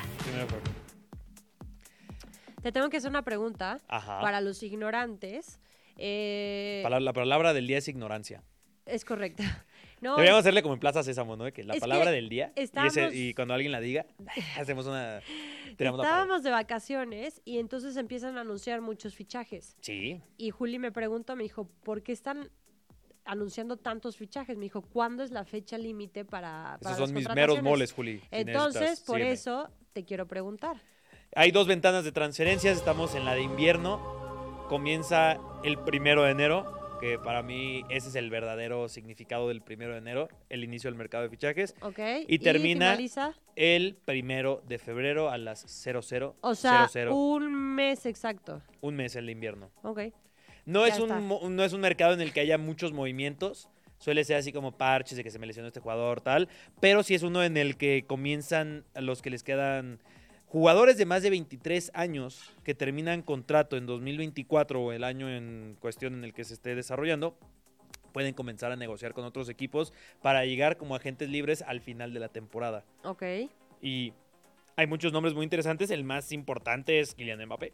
[2.61, 4.21] Te tengo que hacer una pregunta Ajá.
[4.21, 5.59] para los ignorantes.
[5.97, 8.41] Eh, La palabra del día es ignorancia.
[8.85, 9.65] es correcta.
[10.01, 11.51] No, Deberíamos hacerle como en Plaza Sésamo, ¿no?
[11.51, 12.53] Que la palabra que del día.
[12.55, 14.05] y ese- estábamos- Y, cuando alguien la diga,
[14.57, 15.19] hacemos una.
[15.77, 19.75] Estábamos de vacaciones y entonces empiezan a anunciar muchos fichajes.
[19.81, 20.21] Sí.
[20.37, 22.49] Y Juli me preguntó, me dijo, ¿por qué están
[23.25, 24.57] anunciando tantos fichajes?
[24.57, 27.63] Me dijo, ¿cuándo es la fecha límite para, para Esos las son mis meros contrataciones?"
[27.63, 28.19] moles, Juli.
[28.19, 29.31] si Entonces, por sígueme.
[29.33, 30.81] eso te quiero preguntar.
[31.35, 32.77] Hay dos ventanas de transferencias.
[32.77, 34.65] Estamos en la de invierno.
[34.67, 36.78] Comienza el primero de enero.
[36.99, 40.27] Que para mí ese es el verdadero significado del primero de enero.
[40.49, 41.73] El inicio del mercado de fichajes.
[41.81, 41.97] ¿Ok?
[42.27, 42.97] Y termina-
[43.55, 46.35] El primero de febrero a las 00.
[46.41, 48.61] o sea, 00, un mes exacto.
[48.81, 49.71] un mes el de invierno.
[49.83, 50.01] Ok.
[50.65, 53.69] No Ya es, un, no es un mercado en el que haya muchos movimientos.
[53.97, 56.49] Suele ser así como parches de que se me lesionó este jugador, tal.
[56.81, 59.99] Pero sí es uno en el que comienzan los que les quedan
[60.49, 65.77] jugadores de más de 23 años que terminan contrato en 2024 o el año en
[65.79, 67.37] cuestión en el que se esté desarrollando.
[68.11, 72.19] Pueden comenzar a negociar con otros equipos para llegar como agentes libres al final de
[72.19, 72.83] la temporada.
[73.03, 73.23] Ok.
[73.81, 74.13] Y
[74.75, 75.91] hay muchos nombres muy interesantes.
[75.91, 77.73] El más importante es Kylian Mbappé.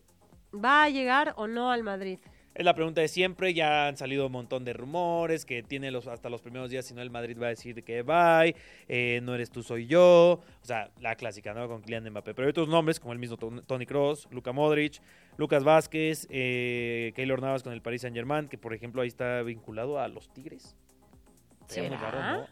[0.53, 2.19] ¿Va a llegar o no al Madrid?
[2.55, 6.07] Es la pregunta de siempre, ya han salido un montón de rumores, que tiene los,
[6.07, 8.55] hasta los primeros días, si no el Madrid va a decir que bye,
[8.87, 11.67] eh, no eres tú, soy yo, o sea, la clásica, ¿no?
[11.67, 12.33] Con Kylian Mbappé.
[12.33, 15.01] Pero hay otros nombres, como el mismo Ton- Tony Cross, Luka Modric,
[15.35, 19.41] Lucas Vázquez, eh, Keylor Navas con el Paris Saint Germain, que por ejemplo ahí está
[19.41, 20.77] vinculado a los Tigres.
[21.59, 21.97] Muy ¿Será?
[21.97, 22.47] raro, ¿no?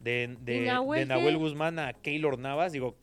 [0.00, 1.40] De, de, ¿Y Nahuel de Nahuel qué?
[1.40, 2.96] Guzmán a Keylor Navas, digo,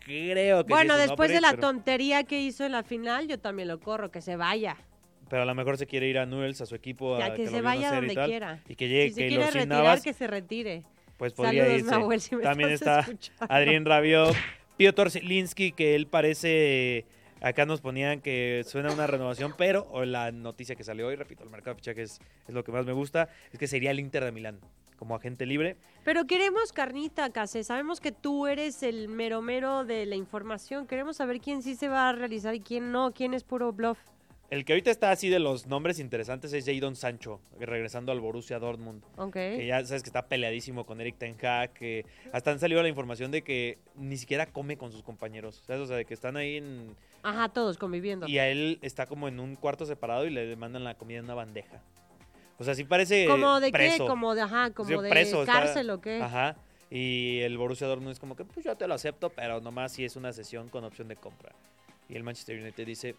[0.00, 3.68] creo que Bueno, después de la pero- tontería que hizo en la final, yo también
[3.68, 4.76] lo corro, que se vaya.
[5.28, 7.50] Pero a lo mejor se quiere ir a Newell's, a su equipo, a que lo
[7.50, 8.60] se vaya y donde tal, quiera.
[8.68, 10.84] Y que llegue Si quiere sin retirar, que se retire.
[11.16, 11.90] pues podría Saludos, irse.
[11.90, 13.46] Nahuel, si me También está escuchando.
[13.48, 14.34] Adrián Rabiot,
[14.76, 17.04] Piotr Zielinski, que él parece...
[17.42, 21.44] Acá nos ponían que suena una renovación, pero o la noticia que salió hoy, repito,
[21.44, 22.18] el mercado de fichajes
[22.48, 24.58] es lo que más me gusta, es que sería el Inter de Milán
[24.96, 25.76] como agente libre.
[26.02, 27.62] Pero queremos carnita, Case.
[27.62, 30.86] Sabemos que tú eres el mero mero de la información.
[30.86, 33.98] Queremos saber quién sí se va a realizar y quién no, quién es puro bluff.
[34.48, 38.60] El que ahorita está así de los nombres interesantes es Jadon Sancho, regresando al Borussia
[38.60, 39.02] Dortmund.
[39.16, 39.32] Ok.
[39.32, 42.88] Que ya sabes que está peleadísimo con Eric Ten Hag, que hasta han salido la
[42.88, 45.64] información de que ni siquiera come con sus compañeros.
[45.66, 45.82] ¿sabes?
[45.82, 46.94] O sea, de que están ahí en...
[47.24, 48.28] Ajá, todos conviviendo.
[48.28, 51.24] Y a él está como en un cuarto separado y le demandan la comida en
[51.24, 51.82] una bandeja.
[52.58, 54.04] O sea, sí parece ¿Como de preso.
[54.04, 54.08] qué?
[54.08, 56.22] ¿Como de, ajá, como Sí, de preso, está- cárcel o qué?
[56.22, 56.56] Ajá.
[56.88, 60.04] Y el Borussia Dortmund es como que, pues yo te lo acepto, pero nomás si
[60.04, 61.50] es una sesión con opción de compra.
[62.08, 63.16] Y el Manchester United dice,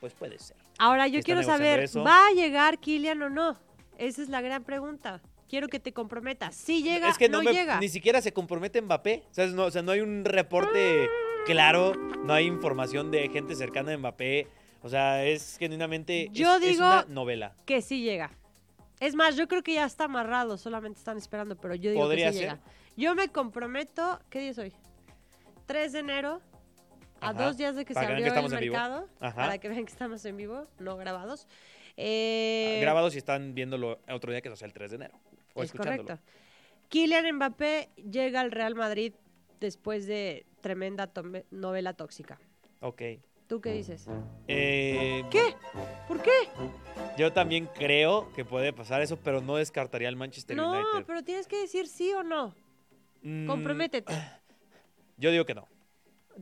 [0.00, 0.56] pues puede ser.
[0.78, 2.02] Ahora, yo quiero saber, eso.
[2.04, 3.56] ¿va a llegar Kylian o no?
[3.98, 5.20] Esa es la gran pregunta.
[5.48, 6.54] Quiero que te comprometas.
[6.56, 7.78] Si llega, es que no, no, me- llega.
[7.80, 9.22] ni siquiera se compromete Mbappé.
[9.30, 9.52] ¿sabes?
[9.54, 11.08] No, o sea, no hay un reporte
[11.46, 14.48] claro, no hay información de gente cercana a Mbappé.
[14.82, 17.54] O sea, es genuinamente Yo es, es digo- una novela.
[17.64, 18.30] Que sí llega.
[19.00, 22.26] Es más, yo creo que ya está amarrado, solamente están esperando, pero yo digo Podría
[22.28, 22.48] que sí ser.
[22.50, 22.60] llega.
[22.96, 24.72] Yo me comprometo, ¿qué día es hoy?
[25.66, 26.40] 3 de enero,
[27.20, 27.44] a Ajá.
[27.44, 30.24] dos días de que Para se que abrió el mercado, para que vean que estamos
[30.24, 31.46] en vivo, no grabados.
[31.96, 35.14] Eh, Grabados y están viéndolo otro día que es el 3 de enero.
[35.54, 36.04] O es escuchándolo.
[36.08, 36.22] correcto.
[36.88, 39.14] Kylian Mbappé llega al Real Madrid
[39.60, 41.10] después de tremenda
[41.50, 42.38] novela tóxica.
[42.80, 43.02] Ok.
[43.48, 44.06] ¿Tú qué dices?
[44.48, 45.54] Eh, ¿Qué?
[46.08, 46.30] ¿Por qué?
[47.16, 51.04] Yo también creo que puede pasar eso, pero no descartaría al Manchester No, United.
[51.06, 52.54] pero tienes que decir sí o no.
[53.22, 54.12] Mm, Comprométete.
[55.16, 55.66] Yo digo que no.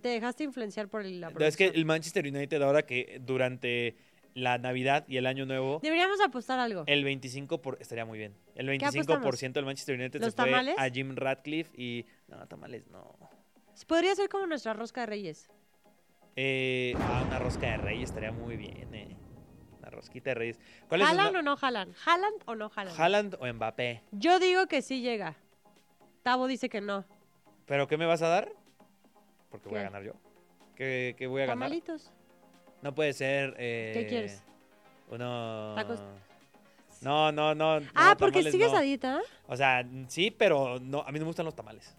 [0.01, 1.73] Te dejaste influenciar por la No, es que producción.
[1.75, 3.97] el Manchester United ahora que durante
[4.35, 6.83] la Navidad y el Año Nuevo, Deberíamos apostar algo.
[6.87, 8.35] el 25% por, estaría muy bien.
[8.57, 9.07] El apostamos?
[9.07, 10.75] 25% del Manchester United ¿Los se fue tamales?
[10.79, 12.05] a Jim Radcliffe y...
[12.27, 13.17] No, tamales no.
[13.87, 15.49] Podría ser como nuestra rosca de reyes.
[16.37, 19.17] Eh, ah, una rosca de reyes estaría muy bien, eh.
[19.79, 20.61] Una rosquita de reyes.
[20.89, 21.93] ¿Cuál es ¿Jalan una- o no jalan?
[21.93, 22.95] ¿Jalan o no jalan?
[23.01, 24.03] ¿Haaland o Mbappé?
[24.13, 25.37] Yo digo que sí llega.
[26.25, 27.05] Tavo dice que no.
[27.67, 28.49] ¿Pero qué me vas a dar?
[29.55, 29.85] Porque voy a ¿Qué?
[29.85, 30.13] ganar yo.
[30.75, 31.69] ¿Qué, qué voy a ganar?
[31.69, 32.11] Tamalitos.
[32.83, 33.55] No puede ser...
[33.57, 34.43] eh, ¿Qué quieres?
[35.09, 35.75] Uno...
[35.77, 36.03] Tacos.
[37.01, 37.81] No, no, no.
[37.95, 38.79] ah, no, porque sigues no.
[38.79, 39.21] a dieta.
[39.47, 41.97] O sea, sí, pero no, a mí no me gustan los tamales.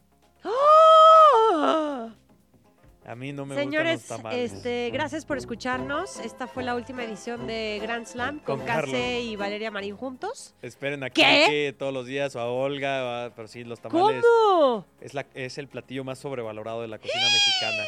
[3.08, 4.53] A mí no me Señores, gustan los tamales.
[4.53, 6.20] este, gracias por escucharnos.
[6.22, 10.56] Esta fue la última edición de Grand Slam con, Con Case y Valeria Marín juntos.
[10.64, 11.45] Esperen aquí ¿Qué?
[11.47, 14.86] que todos los días o a Olga, o a- pero sí, los tamales ¿Cómo?
[15.01, 17.84] es, la, es el platillo más sobrevalorado de la cocina mexicana.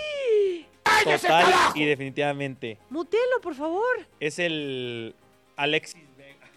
[1.04, 1.46] Total
[1.76, 2.78] y definitivamente.
[2.92, 3.84] Mutelo, por favor.
[4.20, 5.16] Es el
[5.56, 6.48] Alexis Vega.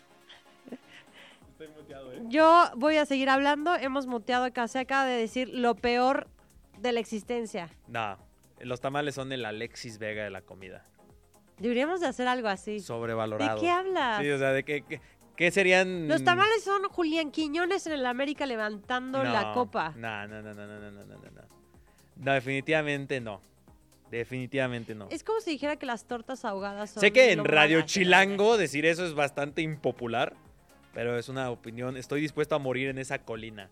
[1.51, 2.21] Estoy muteado, ¿eh?
[2.29, 3.75] Yo voy a seguir hablando.
[3.77, 4.79] Hemos muteado a Case.
[4.79, 6.29] Acaba de decir lo peor
[6.79, 7.69] de la existencia.
[7.89, 8.17] No,
[8.61, 10.87] los tamales son el Alexis Vega de la comida.
[11.59, 12.81] Deberíamos de hacer algo así.
[12.81, 13.57] Sobrevalorado.
[13.57, 14.23] ¿De qué hablas?
[14.23, 15.01] Sí, o sea, de qué,
[15.37, 16.09] qué, serían...
[16.09, 19.93] Los tamales son Julián Quiñones en el América levantando la copa.
[19.97, 21.43] No, no, no, no, no, no, no, no.
[22.17, 23.41] No, definitivamente no.
[24.11, 25.09] Definitivamente no.
[25.11, 27.01] Es como si dijera que las tortas ahogadas son...
[27.01, 27.83] Sé que en Radio.
[27.83, 30.35] Chilango decir eso es bastante impopular,
[30.93, 31.97] pero es una opinión.
[31.97, 33.71] Estoy dispuesto a morir en esa colina.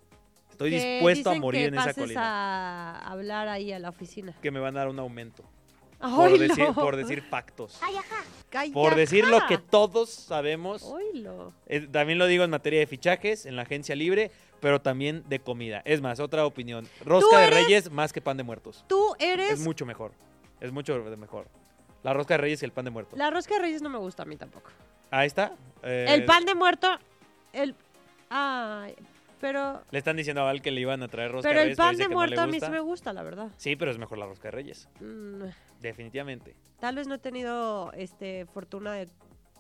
[0.59, 2.97] Estoy Que dispuesto a morir que en esa pases colina.
[2.99, 4.35] a hablar ahí a la oficina.
[4.43, 5.45] Que me van a dar un aumento.
[6.01, 7.79] ¡Ay, Por decir, por decir factos.
[7.81, 8.97] Ay, Por ajá.
[8.97, 10.83] decir lo que todos sabemos.
[10.83, 11.53] Oílo.
[11.67, 15.39] Eh, también lo digo en materia de fichajes, en la agencia libre, pero también de
[15.39, 15.81] comida.
[15.85, 16.89] Es más, otra opinión.
[17.05, 18.85] Rosca de Reyes más que pan de muertos.
[18.89, 19.53] Tú eres...
[19.53, 20.11] Es mucho mejor.
[20.61, 21.47] Es mucho mejor.
[22.03, 23.17] La rosca de Reyes y el pan de muertos.
[23.17, 24.71] La rosca de reyes no me gusta a mí tampoco.
[25.11, 25.53] Ahí está.
[25.85, 26.89] Eh, El pan de muerto...
[27.53, 27.77] El...
[28.29, 28.95] Ay,
[29.41, 29.83] pero...
[29.91, 31.77] Le están diciendo a Val que le iban a traer rosca Pero de el Reyes.
[31.79, 33.51] pan de no muerto a mí sí me gusta, la verdad.
[33.57, 34.89] Sí, pero es mejor la rosca de Reyes.
[35.01, 35.45] Mm,
[35.81, 36.55] Definitivamente.
[36.81, 39.09] tal vez no he tenido este fortuna de,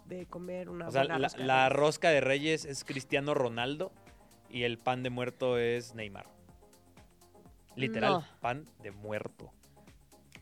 [0.06, 1.78] de comer una O sea, buena la, rosca de la reyes.
[1.78, 3.92] rosca de Reyes es Cristiano Ronaldo
[4.50, 6.26] y el pan de muerto es Neymar.
[7.76, 8.24] Literal, No.
[8.40, 9.50] pan de muerto.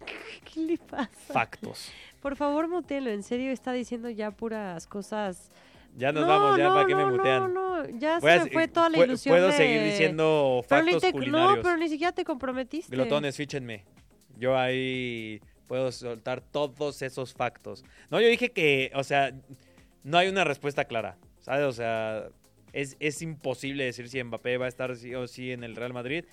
[0.55, 1.33] ¿Qué le pasa?
[1.33, 1.91] Factos.
[2.21, 3.11] Por favor, mutelo.
[3.11, 5.51] En serio, está diciendo ya puras cosas...
[5.97, 7.53] Ya nos No, vamos, ya para que me mutean.
[7.85, 11.03] No, ya a se me fue toda la ilusión Puedo de- seguir diciendo Pero factos
[11.03, 11.57] te- culinarios.
[11.59, 12.95] No, pero ni siquiera te comprometiste.
[12.95, 13.85] Glotones, fíchenme.
[14.39, 17.85] Yo ahí puedo soltar todos esos factos.
[18.11, 19.33] No, yo dije que, o sea,
[20.05, 21.65] no hay una respuesta clara, ¿sabes?
[21.65, 22.29] O sea,
[22.73, 25.93] es, es imposible decir si Mbappé va a estar sí o sí en el Real
[25.93, 26.25] Madrid.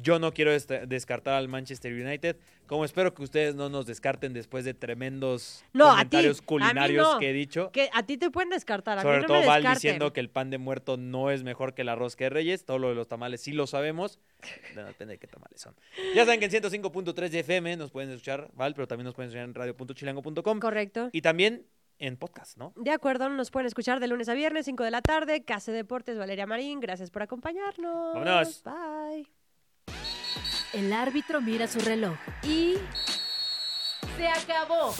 [0.00, 2.36] Yo no quiero este- descartar al Manchester United,
[2.66, 7.12] como espero que ustedes no nos descarten después de tremendos No, a ti, comentarios culinarios
[7.12, 7.18] no.
[7.18, 7.70] que he dicho.
[7.72, 10.20] Que a ti te pueden descartar, a Sobre mí no todo me Val diciendo que
[10.20, 12.64] el pan de muerto no es mejor que la rosca de reyes.
[12.64, 14.18] Todo lo de los tamales sí lo sabemos.
[14.74, 15.74] No, depende de qué tamales son.
[16.14, 19.28] Ya saben que en 105.3 de FM nos pueden escuchar, Val, pero también nos pueden
[19.28, 20.58] escuchar en radio.chilango.com.
[20.60, 21.10] Correcto.
[21.12, 21.66] Y también
[21.98, 22.72] en podcast, ¿no?
[22.76, 25.44] De acuerdo, nos pueden escuchar de lunes a viernes, 5 de la tarde.
[25.44, 28.14] Case Deportes, Valeria Marín, gracias por acompañarnos.
[28.14, 28.62] Vámonos.
[28.64, 29.41] Bye.
[30.72, 32.76] El árbitro mira su reloj y...
[34.16, 34.94] ¡Se acabó!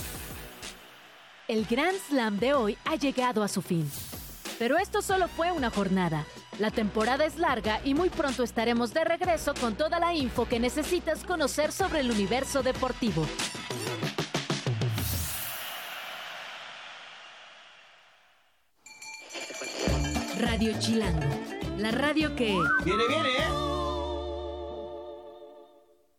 [1.48, 3.90] El Grand Slam de hoy ha llegado a su fin.
[4.58, 6.26] Pero esto solo fue una jornada.
[6.58, 10.60] La temporada es larga y muy pronto estaremos de regreso con toda la info que
[10.60, 13.26] necesitas conocer sobre el universo deportivo.
[20.38, 21.30] Radio Chilango,
[21.78, 22.54] la radio que...
[22.84, 23.81] Viene, viene, ¿eh?